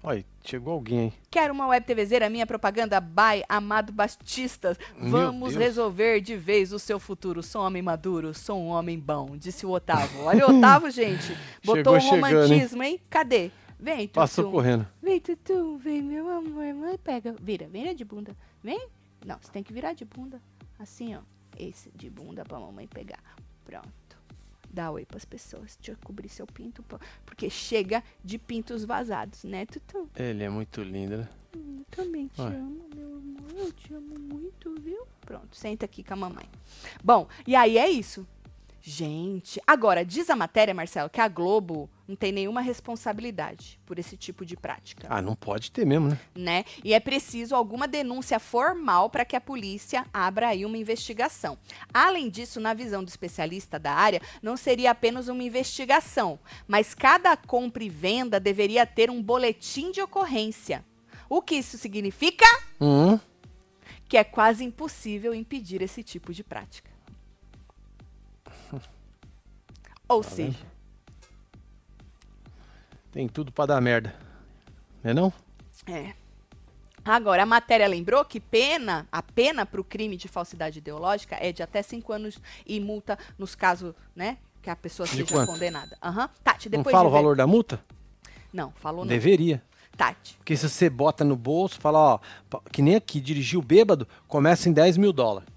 [0.04, 1.14] Olha, chegou alguém aí.
[1.30, 4.78] Quero uma web TVzeira, minha propaganda by Amado Batista.
[5.00, 7.42] Vamos resolver de vez o seu futuro.
[7.42, 10.22] Sou um homem maduro, sou um homem bom, disse o Otávio.
[10.22, 11.36] Olha o Otávio, gente.
[11.66, 12.10] Botou o hein?
[12.10, 13.02] romantismo, hein?
[13.10, 13.52] Cadê?
[13.80, 14.14] Vem, Tutu.
[14.14, 14.88] Passou correndo.
[15.02, 16.74] Vem, Tutu, vem, meu amor.
[16.74, 17.36] Mãe, pega.
[17.40, 18.36] Vira, vira de bunda.
[18.64, 18.90] Vem.
[19.26, 20.42] Não, você tem que virar de bunda.
[20.80, 21.20] Assim, ó.
[21.58, 23.22] Esse de bunda pra mamãe pegar.
[23.66, 23.90] Pronto.
[24.78, 25.76] Dá oi pras pessoas.
[25.76, 26.86] Deixa eu cobrir seu pinto.
[27.26, 30.08] Porque chega de pintos vazados, né, Tutu?
[30.16, 31.28] Ele é muito lindo, né?
[31.52, 32.56] Eu também te Vai.
[32.56, 33.58] amo, meu amor.
[33.58, 35.08] Eu te amo muito, viu?
[35.22, 36.48] Pronto, senta aqui com a mamãe.
[37.04, 38.28] Bom, e aí é isso.
[38.90, 44.16] Gente, agora, diz a matéria, Marcelo, que a Globo não tem nenhuma responsabilidade por esse
[44.16, 46.20] tipo de prática, Ah, não pode ter mesmo, né?
[46.34, 46.66] né?
[46.86, 51.58] E é preciso alguma denúncia formal para que a polícia abra aí uma investigação.
[51.94, 57.36] Além disso, na visão do especialista da área, não seria apenas uma investigação, mas cada
[57.36, 60.82] compra e venda deveria ter um boletim de ocorrência.
[61.30, 62.46] O que isso significa?
[62.80, 63.20] Hum,
[64.08, 66.96] que é quase impossível impedir esse tipo de prática.
[70.08, 70.58] Ou seja,
[73.12, 74.14] tem tudo pra dar merda.
[75.04, 75.34] Não é não?
[75.88, 76.14] é.
[77.06, 81.54] Agora, a matéria lembrou que pena, a pena para o crime de falsidade ideológica é
[81.54, 85.48] de até cinco anos e multa nos casos, né, que a pessoa seja quanto?
[85.50, 85.98] condenada.
[86.04, 86.30] Aham.
[86.44, 87.82] Tati, Não depois fala o de ver- valor da multa?
[88.52, 89.10] Não, falou não.
[89.10, 89.64] Deveria.
[89.96, 94.68] Tati, Porque se você bota no bolso, fala, ó, que nem aqui, dirigiu bêbado, começa
[94.68, 95.48] em 10 mil dólares.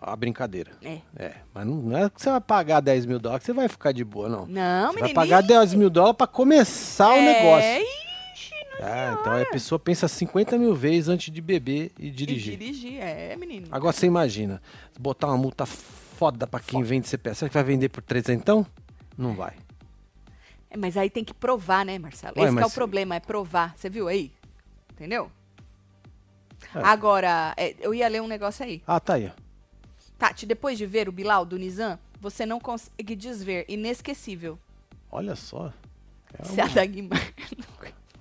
[0.00, 0.70] A brincadeira.
[0.82, 0.98] é.
[1.16, 3.68] É, mas não, não é que você vai pagar 10 mil dólares que você vai
[3.68, 4.46] ficar de boa, não.
[4.46, 5.14] Não, Você vai menininho.
[5.14, 7.86] pagar 10 mil dólares pra começar o É, negócio.
[8.34, 12.56] ixi, Ah, então a pessoa pensa 50 mil vezes antes de beber e e dirigir.
[12.56, 13.66] dirigir, é, menino.
[13.70, 14.62] Agora você imagina,
[14.98, 17.36] botar uma multa foda pra quem vende CPF.
[17.38, 18.66] Será que vai vender por trezentão?
[19.18, 19.52] Não vai.
[20.70, 22.32] É, mas aí tem que provar, né, Marcelo?
[22.38, 23.74] Ué, Esse que é mas o problema, é provar.
[23.76, 24.32] Você viu aí?
[24.92, 25.30] Entendeu?
[26.74, 26.78] É.
[26.84, 28.82] Agora, é, eu ia ler um negócio aí.
[28.86, 29.30] Ah, tá aí.
[30.20, 33.64] Tati, depois de ver o Bilal do Nizam, você não consegue desver.
[33.66, 34.58] Inesquecível.
[35.10, 35.72] Olha só.
[36.38, 37.32] É Se a uma- Dagmar.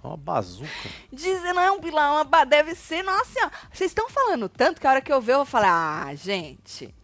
[0.01, 0.69] Uma bazuca.
[1.11, 3.51] Dizem, não, Bilão, uma ba- deve ser, nossa senhora.
[3.71, 6.95] Vocês estão falando tanto que a hora que eu ver, eu vou falar, ah, gente.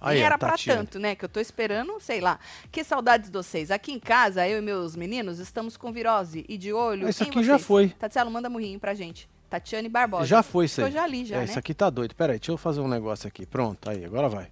[0.00, 0.80] Aí, Nem era pra Tatiana.
[0.84, 1.16] tanto, né?
[1.16, 2.38] Que eu tô esperando, sei lá.
[2.70, 3.72] Que saudades de vocês.
[3.72, 7.08] Aqui em casa, eu e meus meninos estamos com virose e de olho.
[7.08, 7.66] Isso aqui já vocês.
[7.66, 7.88] foi.
[7.88, 9.28] Tatiana, manda murrinho pra gente.
[9.54, 10.26] Tatiane Barbosa.
[10.26, 10.88] Já foi isso aí.
[10.88, 11.44] eu já li, já, é, né?
[11.44, 12.14] Isso aqui tá doido.
[12.14, 13.46] Pera aí, deixa eu fazer um negócio aqui.
[13.46, 14.48] Pronto, aí, agora vai.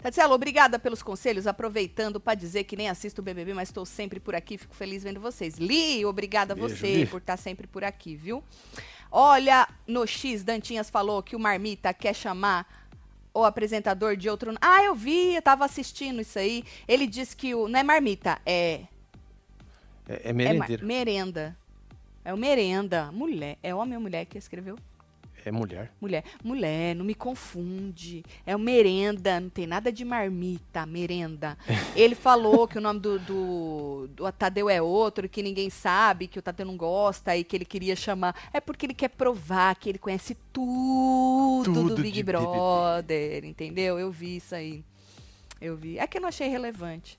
[0.00, 1.46] Tatiana, obrigada pelos conselhos.
[1.46, 4.56] Aproveitando para dizer que nem assisto o BBB, mas estou sempre por aqui.
[4.56, 5.56] Fico feliz vendo vocês.
[5.58, 7.06] Li, obrigada a Beijo, você Li.
[7.06, 8.44] por estar sempre por aqui, viu?
[9.10, 12.86] Olha, no X, Dantinhas falou que o Marmita quer chamar
[13.32, 14.54] o apresentador de outro.
[14.60, 16.62] Ah, eu vi, eu tava assistindo isso aí.
[16.86, 17.66] Ele disse que o.
[17.68, 18.82] Não é Marmita, é.
[20.08, 21.56] É, é É mar- merenda.
[22.24, 23.10] É o merenda.
[23.12, 23.58] Mulher.
[23.62, 24.78] É homem ou mulher que escreveu?
[25.44, 25.92] É mulher.
[26.00, 28.24] Mulher, mulher, não me confunde.
[28.46, 31.58] É o merenda, não tem nada de marmita, merenda.
[31.94, 36.38] Ele falou que o nome do, do, do Tadeu é outro, que ninguém sabe, que
[36.38, 38.34] o Tadeu não gosta e que ele queria chamar.
[38.54, 42.46] É porque ele quer provar que ele conhece tudo, Tudo do de Big BBB.
[42.46, 43.98] Brother, entendeu?
[43.98, 44.82] Eu vi isso aí.
[45.60, 45.98] Eu vi.
[45.98, 47.18] É que eu não achei relevante.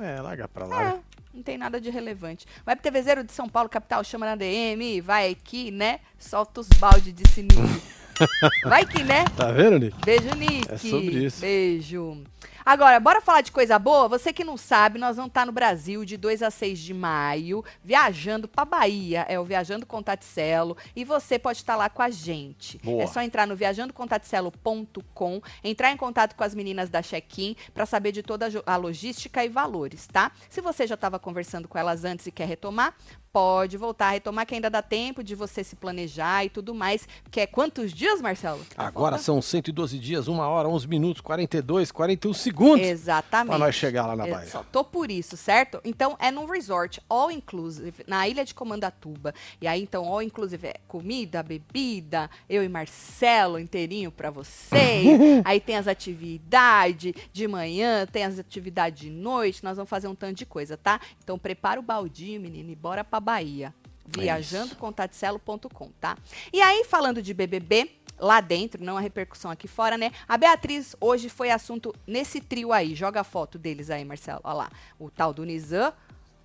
[0.00, 0.82] É, larga pra lá.
[0.82, 1.00] É,
[1.34, 2.46] não tem nada de relevante.
[2.66, 5.98] Web TV Zero de São Paulo, capital, chama na DM, vai aqui, né?
[6.18, 7.82] Solta os balde de sininho.
[8.64, 9.24] vai que, né?
[9.36, 9.96] Tá vendo, Nick?
[10.04, 10.72] Beijo, Nick.
[10.72, 11.40] É sobre isso.
[11.40, 12.22] Beijo.
[12.66, 14.08] Agora, bora falar de coisa boa?
[14.08, 17.62] Você que não sabe, nós vamos estar no Brasil de 2 a 6 de maio,
[17.82, 19.26] viajando pra Bahia.
[19.28, 20.74] É o Viajando com Taticelo.
[20.96, 22.78] E você pode estar lá com a gente.
[22.78, 23.02] Boa.
[23.02, 28.12] É só entrar no viajandocontaticelo.com, entrar em contato com as meninas da check-in para saber
[28.12, 30.32] de toda a logística e valores, tá?
[30.48, 32.94] Se você já estava conversando com elas antes e quer retomar,
[33.34, 37.08] pode voltar a retomar, que ainda dá tempo de você se planejar e tudo mais.
[37.32, 38.64] Que é quantos dias, Marcelo?
[38.76, 39.22] Tá Agora faltando?
[39.24, 43.48] são 112 dias, 1 hora, 11 minutos, 42, 41 segundos Exatamente.
[43.48, 44.48] pra nós chegar lá na Eu Bahia.
[44.48, 45.80] só tô por isso, certo?
[45.84, 49.34] Então é num resort all inclusive na ilha de Comandatuba.
[49.60, 55.08] E aí então all inclusive é comida, bebida, eu e Marcelo inteirinho pra vocês.
[55.44, 60.14] aí tem as atividades de manhã, tem as atividades de noite, nós vamos fazer um
[60.14, 61.00] tanto de coisa, tá?
[61.20, 63.74] Então prepara o baldinho, menino, e bora pra Bahia.
[64.16, 66.16] É Viajandocontaticelo.com, tá?
[66.52, 70.12] E aí falando de BBB, lá dentro, não a repercussão aqui fora, né?
[70.28, 72.94] A Beatriz hoje foi assunto nesse trio aí.
[72.94, 74.40] Joga a foto deles aí, Marcelo.
[74.44, 74.70] Olha lá.
[74.98, 75.92] O tal do Nizam,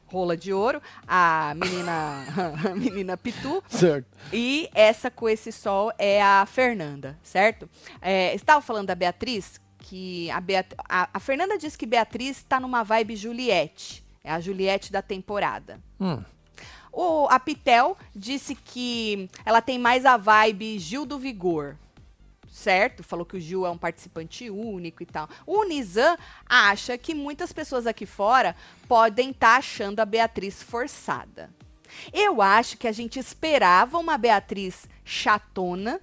[0.07, 2.25] rola de ouro, a menina,
[2.71, 4.07] a menina Pitu Certo.
[4.33, 7.69] e essa com esse sol é a Fernanda, certo?
[8.01, 12.59] É, estava falando da Beatriz, que a, Beat a, a Fernanda disse que Beatriz está
[12.59, 14.03] numa vibe Juliette.
[14.23, 15.79] É a Juliette da temporada.
[15.99, 16.21] Hum.
[16.91, 21.75] O, a Pitel disse que ela tem mais a vibe Gil do Vigor.
[22.51, 23.03] Certo?
[23.03, 25.29] Falou que o Gil é um participante único e tal.
[25.45, 26.17] O Nizam
[26.47, 28.55] acha que muitas pessoas aqui fora
[28.87, 31.49] podem estar achando a Beatriz forçada.
[32.11, 36.01] Eu acho que a gente esperava uma Beatriz chatona.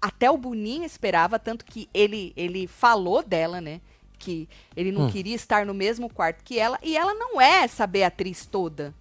[0.00, 3.80] Até o Boninho esperava, tanto que ele, ele falou dela, né?
[4.18, 6.78] Que ele não queria estar no mesmo quarto que ela.
[6.82, 8.92] E ela não é essa Beatriz toda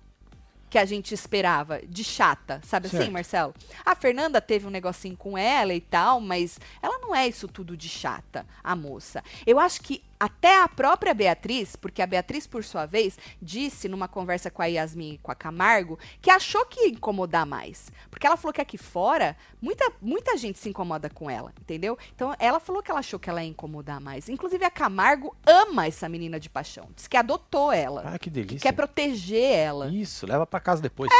[0.71, 3.11] que a gente esperava, de chata, sabe assim, Certo.
[3.11, 3.53] Marcelo?
[3.85, 7.75] A Fernanda teve um negocinho com ela e tal, mas ela não é isso tudo
[7.75, 9.21] de chata, a moça.
[9.45, 14.07] Eu acho que até a própria Beatriz, porque a Beatriz, por sua vez, disse numa
[14.07, 17.91] conversa com a Yasmin e com a Camargo que achou que ia incomodar mais.
[18.09, 21.97] Porque ela falou que aqui fora, muita, muita gente se incomoda com ela, entendeu?
[22.15, 24.29] Então ela falou que ela achou que ela ia incomodar mais.
[24.29, 26.89] Inclusive a Camargo ama essa menina de paixão.
[26.95, 28.03] Diz que adotou ela.
[28.05, 28.59] Ah, que que delícia.
[28.59, 29.87] quer proteger ela.
[29.87, 31.11] Isso, leva pra casa depois.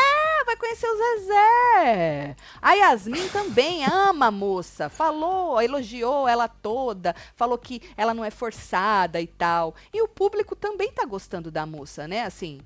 [0.42, 2.36] Ah, vai conhecer o Zezé.
[2.60, 4.90] A Yasmin também ama a moça.
[4.90, 7.16] Falou, elogiou ela toda.
[7.36, 9.76] Falou que ela não é forçada e tal.
[9.94, 12.24] E o público também tá gostando da moça, né?
[12.24, 12.60] Assim.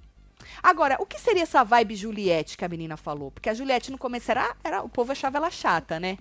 [0.63, 3.29] Agora, o que seria essa vibe Juliette que a menina falou?
[3.29, 6.17] Porque a Juliette no começo era, era o povo achava ela chata, né?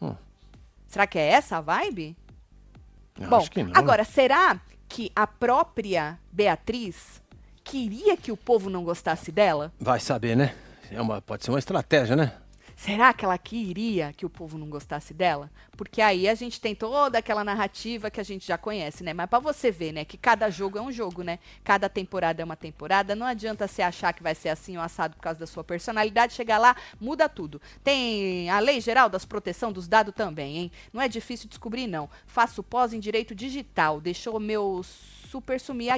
[0.00, 0.16] Hum.
[0.88, 2.16] Será que é essa a vibe?
[3.20, 3.72] Eu Bom, acho que não.
[3.74, 4.58] agora, será
[4.88, 7.21] que a própria Beatriz
[7.64, 9.72] queria que o povo não gostasse dela?
[9.78, 10.54] Vai saber, né?
[10.90, 12.34] É uma, pode ser uma estratégia, né?
[12.74, 15.48] Será que ela queria que o povo não gostasse dela?
[15.76, 19.12] Porque aí a gente tem toda aquela narrativa que a gente já conhece, né?
[19.12, 21.38] Mas pra você ver, né, que cada jogo é um jogo, né?
[21.62, 23.14] Cada temporada é uma temporada.
[23.14, 26.32] Não adianta você achar que vai ser assim ou assado por causa da sua personalidade.
[26.32, 27.60] Chegar lá, muda tudo.
[27.84, 30.72] Tem a lei geral das proteção dos dados também, hein?
[30.92, 32.10] Não é difícil descobrir, não.
[32.26, 34.00] Faço pós em direito digital.
[34.00, 34.82] Deixou meu
[35.30, 35.92] super sumir.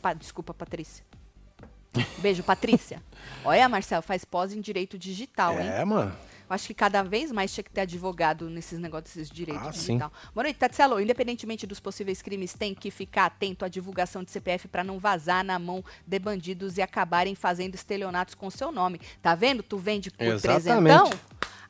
[0.00, 1.04] Pa- Desculpa, Patrícia.
[2.18, 3.02] Beijo, Patrícia.
[3.44, 5.68] Olha, Marcelo, faz pós em direito digital, hein?
[5.68, 6.12] É, mano.
[6.48, 9.70] Eu acho que cada vez mais tinha que ter advogado nesses negócios, desses direitos Ah,
[9.72, 9.98] e sim.
[9.98, 10.10] Boa
[10.42, 11.00] noite, Tatselo.
[11.00, 15.44] Independentemente dos possíveis crimes, tem que ficar atento à divulgação de CPF para não vazar
[15.44, 19.00] na mão de bandidos e acabarem fazendo estelionatos com seu nome.
[19.22, 19.62] Tá vendo?
[19.62, 20.92] Tu vende por Exatamente.
[20.96, 21.10] trezentão,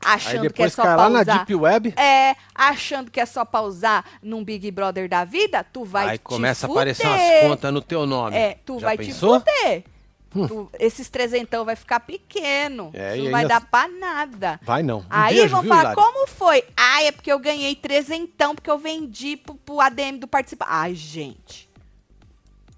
[0.03, 1.23] achando que é só lá na.
[1.23, 5.85] Deep Web, É, achando que é só pra usar num Big Brother da vida, tu
[5.85, 8.35] vai aí te começa a aparecer umas contas no teu nome.
[8.35, 9.39] É, tu Já vai pensou?
[9.41, 9.83] Te fuder.
[10.31, 12.89] Tu- esses trezentão vai ficar pequeno.
[12.93, 14.59] É, Isso não vai dar pra nada.
[14.63, 14.99] Vai não.
[14.99, 16.01] Um Aí beijo, vão viu, falar, Hilário?
[16.03, 16.63] como foi?
[16.77, 20.67] Ah, é porque eu ganhei trezentão, porque eu vendi pro, pro ADM do participar.
[20.69, 21.69] Ai, gente.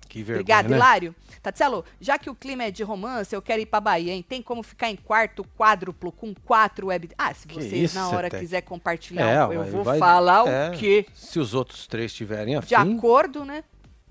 [0.10, 0.76] Que vergonha, Obrigado, né?
[0.78, 1.16] Hilário.
[1.42, 4.24] Tatselo, já que o clima é de romance, eu quero ir pra Bahia, hein?
[4.28, 7.10] Tem como ficar em quarto quádruplo com quatro web...
[7.18, 8.40] Ah, se vocês na hora Cetec.
[8.40, 11.06] quiser compartilhar, É, eu vou vai- falar é, o quê?
[11.14, 13.64] Se os outros três tiverem De afim, acordo, né?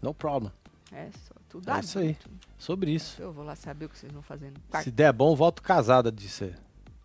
[0.02, 0.52] no problem.
[0.92, 2.16] É, só, tudo É isso aí.
[2.62, 3.20] Sobre isso.
[3.20, 4.60] Eu vou lá saber o que vocês vão fazendo.
[4.84, 6.56] Se der bom, volto casada de ser.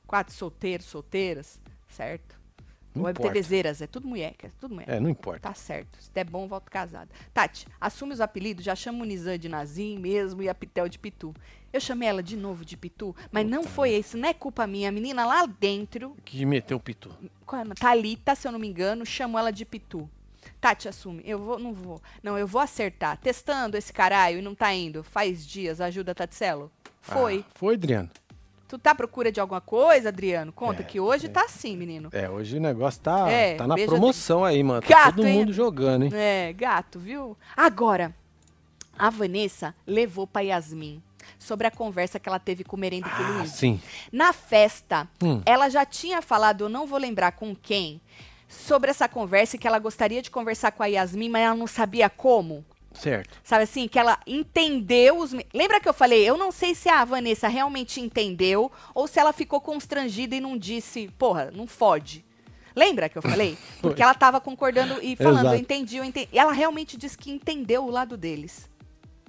[0.05, 2.37] quatro solteiros, solteiras, certo?
[2.93, 3.33] Não Web importa.
[3.33, 4.87] TVzeiras, é tudo mulher, é tudo mulher.
[4.87, 5.39] É, não importa.
[5.49, 5.97] Tá certo.
[5.99, 7.09] Se der bom, volto casada.
[7.33, 10.99] Tati, assume os apelidos, já chamo o Nizam de Nazim mesmo e a Pitel de
[10.99, 11.33] Pitu.
[11.73, 14.89] Eu chamei ela de novo de Pitu, mas não foi isso, não é culpa minha.
[14.89, 17.09] A menina lá dentro, Que meteu o pitu.
[17.47, 17.65] qual é?
[17.73, 20.07] Thalita, se eu não me engano, chamou ela de Pitu.
[20.59, 21.21] Tati, assume.
[21.25, 22.01] Eu vou, não vou.
[22.23, 23.17] Não, eu vou acertar.
[23.17, 25.03] Testando esse caralho e não tá indo.
[25.03, 26.71] Faz dias, ajuda, Tatselo.
[27.01, 27.45] Foi.
[27.47, 28.09] Ah, foi, Adriano.
[28.67, 30.51] Tu tá à procura de alguma coisa, Adriano?
[30.51, 31.29] Conta É, que hoje é.
[31.29, 32.09] tá assim, menino.
[32.11, 34.81] É, hoje o negócio tá, É, tá na promoção aí, mano.
[34.81, 35.39] Tá Gato, todo hein?
[35.39, 36.11] mundo jogando, hein?
[36.13, 37.37] É, gato, viu?
[37.55, 38.13] Agora,
[38.99, 41.01] a Vanessa levou pra Yasmin
[41.39, 43.51] sobre a conversa que ela teve com o Merenda com o Ah, Luiz.
[43.51, 43.79] sim.
[44.11, 45.41] Na festa, Hum.
[45.45, 48.01] ela já tinha falado, eu não vou lembrar com quem,
[48.47, 51.67] sobre essa conversa e que ela gostaria de conversar com a Yasmin, mas ela não
[51.67, 52.65] sabia como.
[52.93, 53.39] Certo.
[53.43, 55.31] Sabe assim, que ela entendeu os.
[55.53, 56.27] Lembra que eu falei?
[56.27, 60.57] Eu não sei se a Vanessa realmente entendeu ou se ela ficou constrangida e não
[60.57, 62.25] disse, porra, não fode.
[62.75, 63.57] Lembra que eu falei?
[63.81, 66.29] Porque ela tava concordando e falando, eu entendi, eu entendi.
[66.31, 68.69] E ela realmente disse que entendeu o lado deles,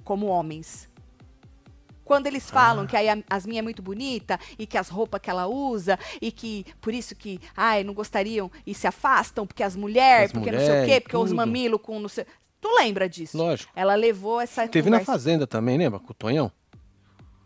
[0.03, 0.88] como homens.
[2.09, 5.45] Quando eles falam que a Yasmin é muito bonita e que as roupas que ela
[5.45, 10.31] usa e que por isso que, ai, não gostariam e se afastam porque as mulheres,
[10.31, 11.35] porque não sei o quê, porque os tudo.
[11.35, 12.25] mamilos com não sei.
[12.59, 13.37] Tu lembra disso?
[13.37, 13.71] Lógico.
[13.75, 15.11] Ela levou essa Teve na conversa.
[15.11, 15.99] Fazenda também, lembra?
[15.99, 16.51] Com o Tonhão?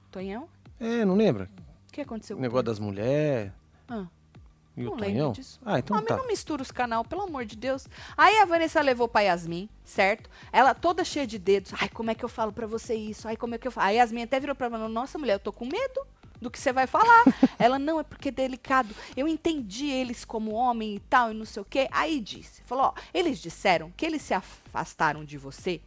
[0.10, 0.48] Tonhão?
[0.80, 1.50] É, não lembra?
[1.90, 3.52] O que aconteceu O negócio das mulheres
[3.90, 4.06] Ah,
[4.76, 5.32] e não o lembro Tonhão.
[5.32, 5.60] disso.
[5.66, 6.18] Ah, então mas tá.
[6.18, 7.88] não mistura os canal, pelo amor de Deus.
[8.18, 10.30] Aí a Vanessa levou pra Yasmin, certo?
[10.52, 11.72] Ela toda cheia de dedos.
[11.80, 13.28] Ai, como é que eu falo pra você isso?
[13.28, 13.88] Ai, como é que eu falo?
[13.88, 16.06] Aí a Yasmin até virou pra ela, nossa, mulher, eu tô com medo
[16.42, 17.24] do que você vai falar.
[17.58, 18.94] ela, não, é porque é delicado.
[19.16, 21.88] Eu entendi eles como homem e tal, e não sei o quê.
[21.92, 25.82] Aí disse, falou, ó, eles disseram que eles se afastaram de você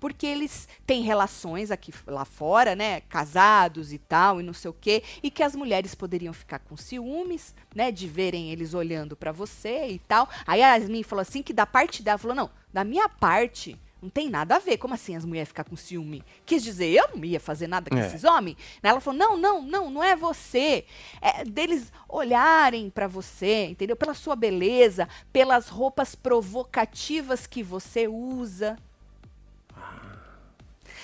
[0.00, 4.74] porque eles têm relações aqui lá fora, né, casados e tal, e não sei o
[4.74, 9.32] quê, e que as mulheres poderiam ficar com ciúmes, né, de verem eles olhando pra
[9.32, 10.28] você e tal.
[10.46, 14.10] Aí a Yasmin falou assim que da parte dela falou: "Não, da minha parte não
[14.10, 14.78] tem nada a ver.
[14.78, 16.24] Como assim as mulheres ficar com ciúme?
[16.44, 18.04] Quis dizer, eu não ia fazer nada com É.
[18.04, 18.56] esses homens?
[18.82, 20.84] Né, Ela falou: não, não, não, não é você.
[21.20, 23.94] É deles olharem pra você, entendeu?
[23.94, 28.76] Pela sua beleza, pelas roupas provocativas que você usa.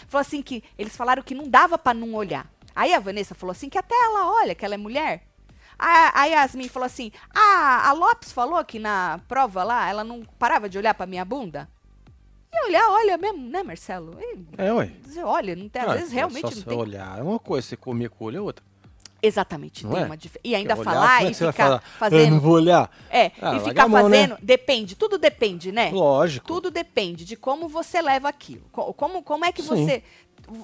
[0.09, 2.51] Falou assim que eles falaram que não dava pra não olhar.
[2.75, 5.23] Aí a Vanessa falou assim que até ela olha, que ela é mulher.
[5.79, 10.23] A, a Yasmin falou assim: ah, a Lopes falou que na prova lá ela não
[10.39, 11.69] parava de olhar pra minha bunda.
[12.53, 14.17] E olhar, olha mesmo, né, Marcelo?
[14.21, 14.91] E, É, ué.
[15.05, 16.79] você olha, não tem, às Ah, vezes é realmente não tem.
[16.79, 18.65] olhar é uma coisa, você comer com o olho é outra.
[19.21, 20.07] Exatamente, Não tem é?
[20.07, 20.41] uma diferença.
[20.45, 21.77] E ainda olhar, falar é e ficar falar?
[21.77, 22.31] Eu fazendo.
[22.31, 22.91] não vou olhar.
[23.11, 24.19] É, Ah, e ficar mão, né?
[24.29, 24.39] fazendo.
[24.41, 25.91] Depende, tudo depende, né?
[25.91, 26.47] Lógico.
[26.47, 28.63] Tudo depende de como você leva aquilo.
[28.71, 29.69] Co- Como, como é que Sim.
[29.69, 30.03] você,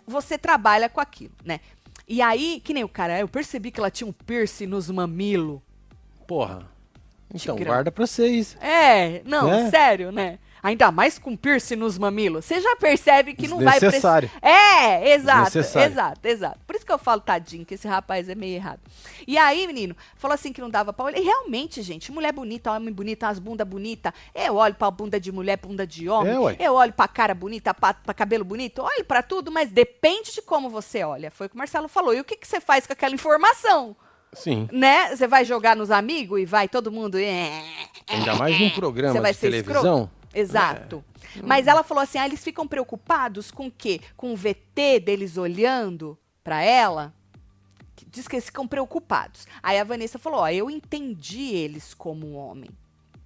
[0.07, 1.59] você trabalha com aquilo, né?
[2.07, 5.61] E aí, que nem o cara, eu percebi que ela tinha um piercing nos mamilos.
[6.27, 6.69] Porra.
[7.35, 7.73] Então, Tigrão.
[7.75, 8.57] guarda pra vocês.
[8.61, 9.71] É, não, Né?
[9.71, 10.39] sério, né?
[10.65, 12.47] Ainda mais com piercing nos mamilos.
[12.47, 14.25] Você já percebe que não vai precisar.
[14.41, 15.51] É, exato,
[15.93, 16.59] exato, exato.
[16.67, 18.81] Por isso que eu falo, tadinho, que esse rapaz é meio errado.
[19.29, 21.19] E aí, menino, falou assim que não dava pra olhar.
[21.19, 24.11] E realmente, gente, mulher bonita, homem bonita, as bundas bonitas.
[24.35, 26.33] Eu olho pra bunda de mulher, bunda de homem.
[26.59, 28.81] É, eu olho pra cara bonita, pra, pra cabelo bonito.
[28.83, 31.31] Olho pra tudo, mas depende de como você olha.
[31.31, 32.15] Foi o que o Marcelo falou.
[32.15, 33.95] E o que, que você faz com aquela informação?
[34.33, 34.67] Sim.
[34.73, 35.15] Né?
[35.15, 37.19] Você vai jogar nos amigos e vai todo mundo.
[37.19, 37.63] "É,
[38.09, 40.11] Ainda mais num programa Você vai de ser televisão.
[40.35, 41.05] Exato.
[41.43, 44.01] Mas ela falou assim: ah, eles ficam preocupados com o quê?
[44.17, 47.15] Com o VT deles olhando pra ela?
[47.97, 49.47] Que Diz que eles ficam preocupados.
[49.63, 52.71] Aí a Vanessa falou: ó, eu entendi eles como um homem.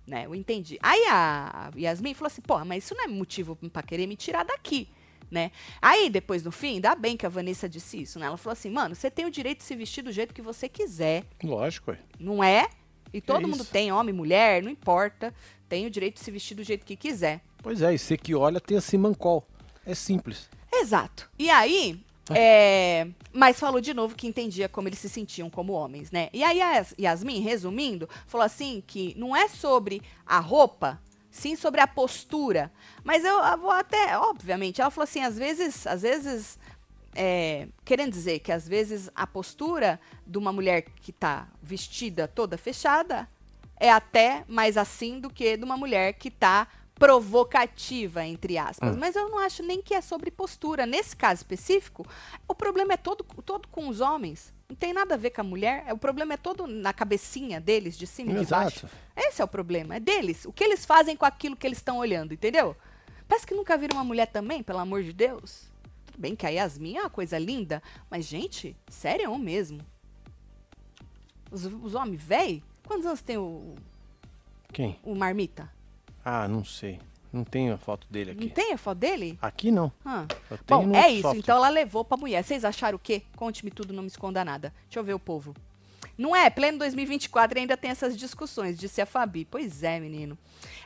[0.07, 0.25] Né?
[0.25, 0.79] Eu entendi.
[0.83, 4.45] Aí a Yasmin falou assim: pô, mas isso não é motivo pra querer me tirar
[4.45, 4.89] daqui.
[5.31, 5.51] né?
[5.83, 8.25] Aí, depois, no fim, ainda bem que a Vanessa disse isso, né?
[8.27, 10.67] Ela falou assim, mano, você tem o direito de se vestir do jeito que você
[10.71, 11.99] quiser, Lógico, ué.
[12.19, 12.69] não é?
[13.13, 13.71] E todo mundo isso?
[13.73, 15.35] tem, homem, mulher, não importa.
[15.69, 17.41] Tem o direito de se vestir do jeito que quiser.
[17.63, 19.47] Pois é, e você que olha tem esse mancol.
[19.85, 20.49] É simples.
[20.73, 21.29] Exato.
[21.39, 22.03] E aí,
[22.35, 26.29] é, mas falou de novo que entendia como eles se sentiam como homens, né?
[26.33, 31.01] E aí a Yas- Yasmin, resumindo, falou assim que não é sobre a roupa,
[31.31, 32.71] sim sobre a postura.
[33.03, 36.59] Mas eu, eu vou até, obviamente, ela falou assim, às vezes, às vezes,
[37.15, 42.57] é, querendo dizer que às vezes a postura de uma mulher que tá vestida toda
[42.59, 43.29] fechada
[43.81, 48.97] é até mais assim do que de uma mulher que tá provocativa, entre aspas.
[48.97, 50.85] Mas eu não acho nem que é sobre postura.
[50.85, 52.05] Nesse caso específico,
[52.49, 54.53] o problema é todo, todo com os homens.
[54.69, 55.85] Não tem nada a ver com a mulher.
[55.87, 58.87] é- O problema é todo na cabecinha deles, de cima e de baixo.
[59.17, 60.45] Esse é o problema, é deles.
[60.45, 62.77] O que eles fazem com aquilo que eles estão olhando, entendeu?
[63.29, 65.71] Parece que nunca viram uma mulher também, pelo amor de Deus.
[66.07, 69.81] Tudo bem que a Yasmin é uma coisa linda, mas, gente, sério mesmo.
[71.51, 73.75] Os, os homens véi, quantos anos tem o,
[74.73, 74.99] Quem?
[75.05, 75.71] o Marmita?
[76.25, 76.99] Ah, não sei.
[77.33, 78.51] Não tenho a foto dele Não aqui.
[78.51, 79.39] tem a foto dele?
[79.43, 79.93] Aqui não.
[80.05, 80.25] Ah.
[80.67, 81.23] Bom, é isso.
[81.23, 81.39] software.
[81.41, 82.43] Então ela levou pra mulher.
[82.43, 83.23] Vocês acharam o quê?
[83.37, 84.73] Conte-me tudo, não me esconda nada.
[84.87, 85.55] Deixa eu ver o povo.
[86.17, 86.49] Não é?
[86.51, 89.45] Pleno 2024 ainda tem essas discussões, disse a Fabi.
[89.45, 90.37] Pois é, menino.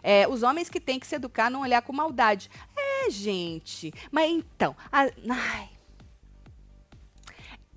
[0.03, 2.51] É, os homens que têm que se educar não olhar com maldade.
[2.77, 3.95] É, gente.
[4.11, 4.75] Mas então.
[4.91, 5.69] a- ai.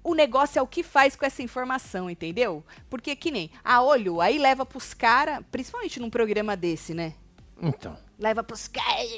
[0.05, 2.63] O negócio é o que faz com essa informação, entendeu?
[2.91, 7.15] Porque que nem a olho, aí leva pros caras, principalmente num programa desse, né?
[7.59, 7.97] Então.
[8.19, 9.09] Leva pros caras.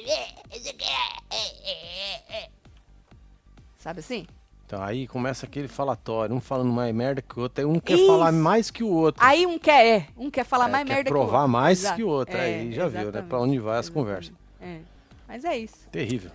[3.78, 4.26] Sabe assim?
[4.66, 7.96] Então aí começa aquele falatório, um falando mais merda que o outro, aí um quer
[7.96, 8.08] Isso.
[8.08, 9.22] falar mais que o outro.
[9.22, 11.52] Aí um quer, é, um quer falar É, mais quer merda que o provar outro.
[11.52, 11.96] mais Exato.
[11.98, 12.38] que o outro.
[12.38, 13.22] É, aí já viu, né?
[13.24, 14.32] Pra onde vai essa conversa.
[14.62, 14.80] É.
[15.28, 15.86] Mas é isso.
[15.92, 16.32] Terrível.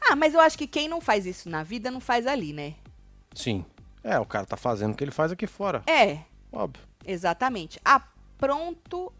[0.00, 2.74] Ah, mas eu acho que quem não faz isso na vida não faz ali, né?
[3.34, 3.62] Sim.
[4.02, 5.82] É, o cara tá fazendo o que ele faz aqui fora.
[5.86, 6.18] É,
[6.52, 6.82] Óbvio.
[7.04, 7.80] exatamente.
[7.84, 9.12] Apronto.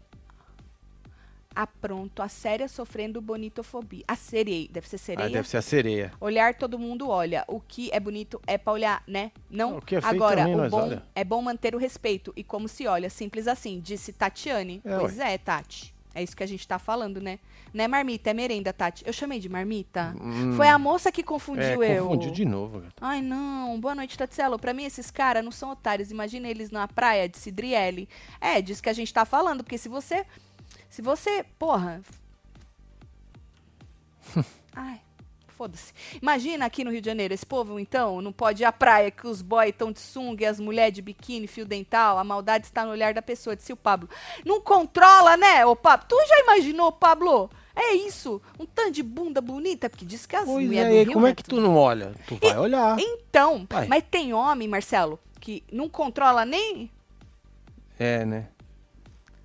[1.53, 4.05] Apronto a séria sofrendo bonitofobia.
[4.07, 5.27] A sereia, deve ser sereia.
[5.27, 6.13] Aí deve ser a sereia.
[6.19, 7.43] Olhar todo mundo olha.
[7.45, 9.33] O que é bonito é pra olhar, né?
[9.49, 9.77] Não.
[9.77, 11.03] O que é feio Agora, também o bom olha.
[11.13, 14.81] é bom manter o respeito e como se olha, simples assim, disse Tatiane.
[14.85, 15.90] É, pois é, Tati.
[16.13, 17.39] É isso que a gente tá falando, né?
[17.73, 19.03] Não é marmita, é merenda, Tati.
[19.07, 20.13] Eu chamei de marmita.
[20.57, 21.23] Foi a moça que Hum.
[21.23, 22.03] É, confundiu eu.
[22.07, 22.93] confundiu de novo, gata.
[22.99, 23.79] Ai, não.
[23.79, 24.59] Boa noite, Tatselo.
[24.59, 26.11] Pra mim, esses caras não são otários.
[26.11, 28.09] Imagina eles na praia de Cidriele.
[28.41, 29.63] É, disso que a gente tá falando.
[29.63, 30.25] Porque se você.
[30.89, 31.45] Se você.
[31.57, 32.01] Porra.
[34.75, 34.99] Ai.
[35.61, 35.93] Foda-se.
[36.19, 39.27] Imagina aqui no Rio de Janeiro, esse povo, então, não pode ir à praia que
[39.27, 42.17] os boys estão de sunga e as mulheres de biquíni, fio dental.
[42.17, 44.09] A maldade está no olhar da pessoa, disse o Pablo.
[44.43, 46.07] Não controla, né, ô Pablo?
[46.09, 47.47] Tu já imaginou, Pablo?
[47.75, 48.41] É isso.
[48.59, 51.13] Um tanto de bunda bonita, porque diz que as Pois mulheres é, do e Rio...
[51.13, 52.11] como né, é que tu não olha?
[52.25, 52.97] Tu vai olhar.
[52.99, 53.87] então, Vai.
[53.87, 56.89] mas tem homem, Marcelo, que não controla nem.
[57.99, 58.47] É, né?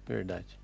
[0.06, 0.58] Verdade.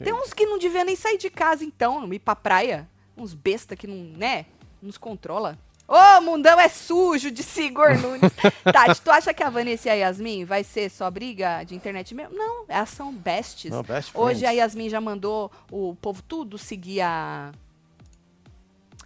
[0.00, 2.88] Tem uns que não devia nem sair de casa, então, ir pra praia.
[3.18, 4.46] Uns besta que não, né?
[4.80, 5.58] Nos controla.
[5.88, 8.30] Ô, mundão é sujo, disse Igor Nunes.
[8.70, 12.14] Tati, tu acha que a Vanessa e a Yasmin vai ser só briga de internet
[12.14, 12.36] mesmo?
[12.36, 13.70] Não, elas são bestes.
[13.70, 14.50] Não, best Hoje a.
[14.50, 17.52] Yasmin já mandou o povo tudo seguir a.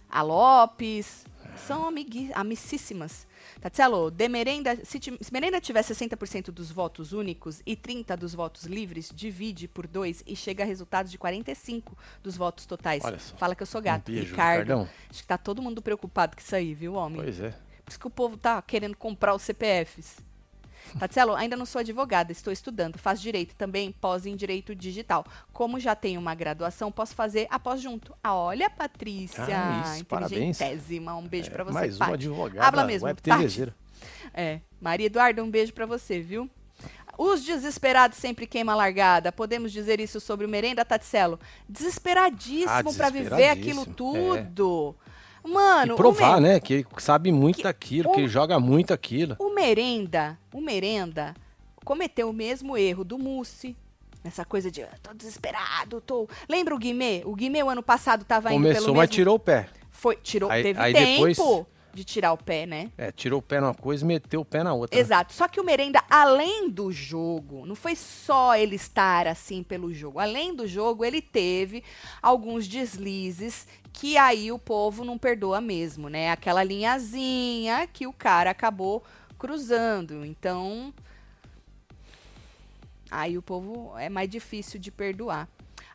[0.09, 1.25] A Lopes.
[1.55, 3.25] São amigui, amicíssimas.
[3.63, 8.65] Tatselo, de merenda, se, se merenda tiver 60% dos votos únicos e 30% dos votos
[8.65, 11.83] livres, divide por dois e chega a resultados de 45%
[12.21, 13.05] dos votos totais.
[13.05, 13.37] Olha só.
[13.37, 14.11] Fala que eu sou gato.
[14.11, 14.59] Um beijo, Ricardo.
[14.63, 14.89] Ricardão.
[15.09, 17.21] Acho que tá todo mundo preocupado com isso aí, viu, homem?
[17.21, 17.51] Pois é.
[17.85, 20.17] Por isso que o povo tá querendo comprar os CPFs.
[20.99, 25.25] Tatselo, ainda não sou advogada, estou estudando, faço direito também, pós em direito digital.
[25.51, 28.15] Como já tenho uma graduação, posso fazer após junto.
[28.23, 30.59] Ah, olha, Patrícia, Ah, isso, parabéns.
[30.61, 32.13] Um beijo pra você, Mais uma Paty.
[32.13, 33.21] advogada Habla mesmo, web.
[34.33, 36.49] É, Maria Eduarda, um beijo pra você, viu?
[37.17, 39.31] Os desesperados sempre queima a largada.
[39.31, 41.39] Podemos dizer isso sobre o Merenda Tatselo?
[41.69, 44.41] Desesperadíssimo Ah, pra viver aquilo desesperadíssimo, é.
[45.43, 46.59] Mano, E provar, né?
[46.59, 49.35] Que ele sabe muito que o- ele joga muito aquilo.
[49.39, 51.33] O Merenda, o Merenda
[51.83, 53.75] cometeu o mesmo erro do Mussi.
[54.23, 56.29] Nessa coisa de, "Ah, tô desesperado, tô...
[56.47, 57.21] Lembra o Guimê?
[57.25, 59.15] O Guimê, o ano passado, tava indo Começou, pelo mas mesmo...
[59.15, 59.67] tirou o pé.
[59.91, 62.89] Foi, tirou, Aí- teve aí tempo depois- de tirar o pé, né?
[62.97, 64.95] É, tirou o pé numa coisa e meteu o pé na outra.
[64.95, 65.01] né?
[65.01, 65.31] Exato.
[65.33, 70.19] Só que o Merenda, além do jogo, não foi só ele estar assim pelo jogo.
[70.19, 71.83] Além do jogo, ele teve
[72.21, 76.31] alguns deslizes que aí o povo não perdoa mesmo, né?
[76.31, 79.03] Aquela linhazinha que o cara acabou
[79.37, 80.25] cruzando.
[80.25, 80.93] Então,
[83.09, 85.47] aí o povo é mais difícil de perdoar.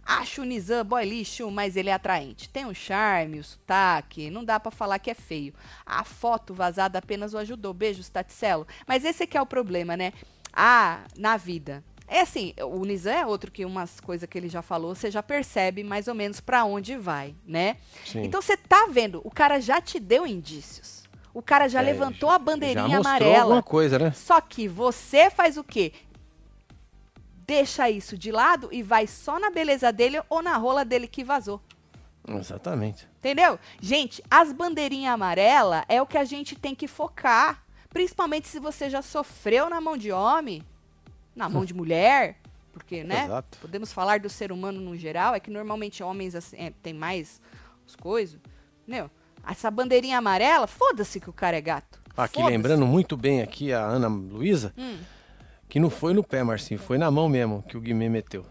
[0.07, 2.49] Acho o Nizam boy lixo, mas ele é atraente.
[2.49, 5.53] Tem o charme, o sotaque, não dá pra falar que é feio.
[5.85, 7.75] A foto vazada apenas o ajudou.
[7.75, 8.67] Beijos, Taticelo.
[8.87, 10.15] Mas esse aqui é o problema, né?
[10.51, 11.85] Ah, na vida.
[12.09, 15.23] É assim, o Nizam é outro que umas coisas que ele já falou, você já
[15.23, 17.77] percebe mais ou menos pra onde vai, né?
[18.07, 18.23] Sim.
[18.25, 21.05] Então você tá vendo, o cara já te deu indícios.
[21.35, 23.41] O cara já É, levantou a bandeirinha já amarela.
[23.43, 24.13] alguma coisa, né?
[24.13, 25.93] Só que você faz o quê?
[27.47, 31.23] Deixa isso de lado e vai só na beleza dele ou na rola dele que
[31.25, 31.61] vazou.
[32.27, 33.09] Exatamente.
[33.19, 33.59] Entendeu?
[33.81, 37.63] Gente, as bandeirinhas amarelas é o que a gente tem que focar.
[37.91, 40.63] Principalmente se você já sofreu na mão de homem,
[41.39, 42.37] na mão de mulher.
[42.73, 43.25] Porque, né?
[43.25, 43.59] Exato.
[43.59, 45.35] Podemos falar do ser humano no geral.
[45.35, 47.41] É que normalmente homens assim, é, tem mais
[47.87, 48.39] as coisas.
[48.87, 49.11] Entendeu?
[49.49, 51.99] Essa bandeirinha amarela, foda-se que o cara é gato.
[52.17, 54.99] Aqui lembrando muito bem aqui a Ana Luísa, Hum.
[55.69, 58.45] que não foi no pé, Marcinho, foi na mão mesmo que o Guimê meteu.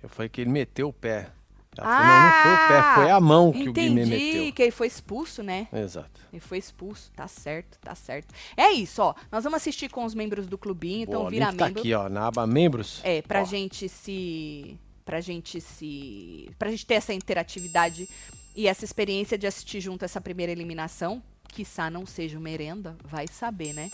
[0.00, 1.30] Eu falei que ele meteu o pé.
[1.78, 4.24] Ela falou, não, não foi o pé, foi a mão que o Guimê Ah, Entendi
[4.34, 4.52] meteu.
[4.52, 5.68] que ele foi expulso, né?
[5.72, 6.20] Exato.
[6.32, 8.34] Ele foi expulso, tá certo, tá certo.
[8.56, 9.14] É isso, ó.
[9.30, 11.80] Nós vamos assistir com os membros do clubinho, então Boa, o vira link tá membro.
[11.80, 13.00] aqui, ó, na aba membros.
[13.04, 14.78] É, pra Ó, gente se.
[15.04, 16.50] Pra gente se.
[16.58, 18.08] Pra gente ter essa interatividade
[18.54, 21.22] e essa experiência de assistir junto essa primeira eliminação.
[21.48, 23.90] Quiçá não seja o merenda, vai saber, né?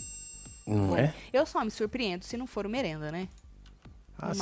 [0.67, 1.13] Não é?
[1.31, 3.29] Eu só me surpreendo se não for o merenda, né?
[4.17, 4.39] Ah, sim.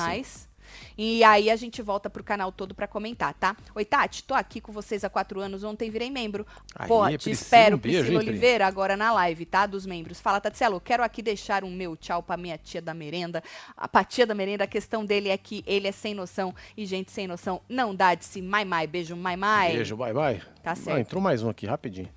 [0.97, 3.55] E aí a gente volta pro canal todo pra comentar, tá?
[3.75, 6.45] Oi, Tati, tô aqui com vocês há quatro anos, ontem virei membro.
[6.75, 8.19] Aí, Pô, te Priscila, espero, um beijo, Priscila?
[8.19, 9.65] Oliveira, agora na live, tá?
[9.65, 10.19] Dos membros.
[10.19, 13.43] Fala, Tatselo, quero aqui deixar um meu tchau pra minha tia da merenda.
[13.75, 16.85] A pra tia da merenda, a questão dele é que ele é sem noção e
[16.85, 18.41] gente sem noção não dá de si.
[18.41, 19.73] Mai, mai, beijo, mai, mai.
[19.73, 20.41] Beijo, bye, bye.
[20.61, 20.99] Tá Ah, certo.
[20.99, 22.09] entrou mais um aqui, rapidinho.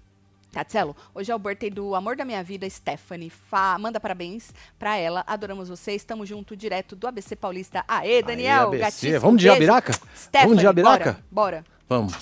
[0.57, 3.29] Tatselo, hoje é o birthday do amor da minha vida, Stephanie.
[3.29, 5.23] Fa- manda parabéns pra ela.
[5.27, 6.01] Adoramos vocês.
[6.01, 7.85] Estamos junto direto do ABC Paulista.
[7.87, 8.79] Aê, Daniel, ABC.
[8.79, 9.21] gatíssimo.
[9.21, 9.55] Vamos de beijo.
[9.61, 9.93] Jabiraca?
[10.17, 11.19] Stephanie, Vamos de Jabiraca?
[11.31, 11.65] Bora, bora.
[11.87, 12.15] Vamos.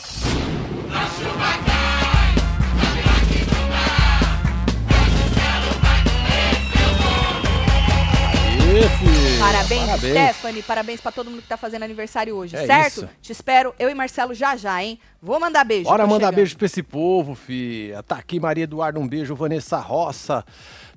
[8.75, 9.39] Aê, filho.
[9.39, 10.13] Parabéns, Parabéns.
[10.13, 10.63] Stephanie.
[10.63, 12.91] Parabéns pra todo mundo que tá fazendo aniversário hoje, É certo?
[12.99, 13.09] isso.
[13.23, 14.99] Te espero, eu e Marcelo já já, hein?
[15.23, 15.85] Vou mandar beijo.
[15.85, 16.35] Bora mandar chegando.
[16.37, 17.93] beijo pra esse povo, fi.
[18.09, 19.35] Tá aqui Maria Eduardo, um beijo.
[19.37, 20.45] Vanessa Roça.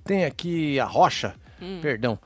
[0.04, 1.36] Tem aqui a Rocha,
[1.82, 2.18] perdão.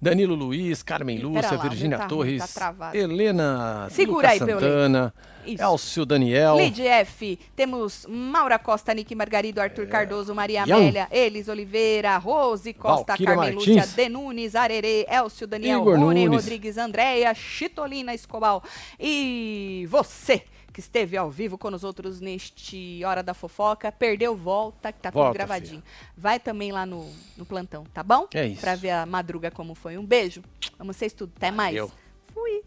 [0.00, 2.74] Danilo Luiz, Carmen Lúcia, lá, meu tá ruim, Torres, tá.
[2.94, 4.38] Helena Segura aí.
[4.38, 5.12] Santana,
[5.44, 5.62] Isso.
[5.62, 6.56] Elcio Daniel.
[6.56, 10.76] Lid F, temos Maura Costa, Nick Margarido, Arthur Cardoso, Maria Ian.
[10.76, 13.76] Amélia, Elis Oliveira, Rose Costa, Valquíria Carmen Martins.
[13.76, 16.44] Lúcia, Denunes, Arerê, Elcio Daniel, Igor Rony Nunes.
[16.44, 18.62] Rodrigues, Andréia, Chitolina Escobal
[18.98, 23.90] e você que esteve ao vivo com os outros neste Hora da Fofoca.
[23.90, 25.82] Perdeu, volta, que tá volta, tudo gravadinho.
[25.82, 26.12] Filha.
[26.16, 28.28] Vai também lá no, no plantão, tá bom?
[28.32, 28.60] É isso.
[28.60, 29.98] Pra ver a madruga como foi.
[29.98, 30.42] Um beijo.
[30.78, 31.32] Amo vocês tudo.
[31.36, 31.74] Até mais.
[31.74, 31.92] Valeu.
[32.32, 32.62] Fui.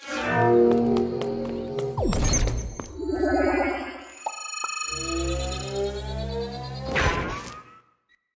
[0.00, 0.74] Thank
[5.40, 5.49] you.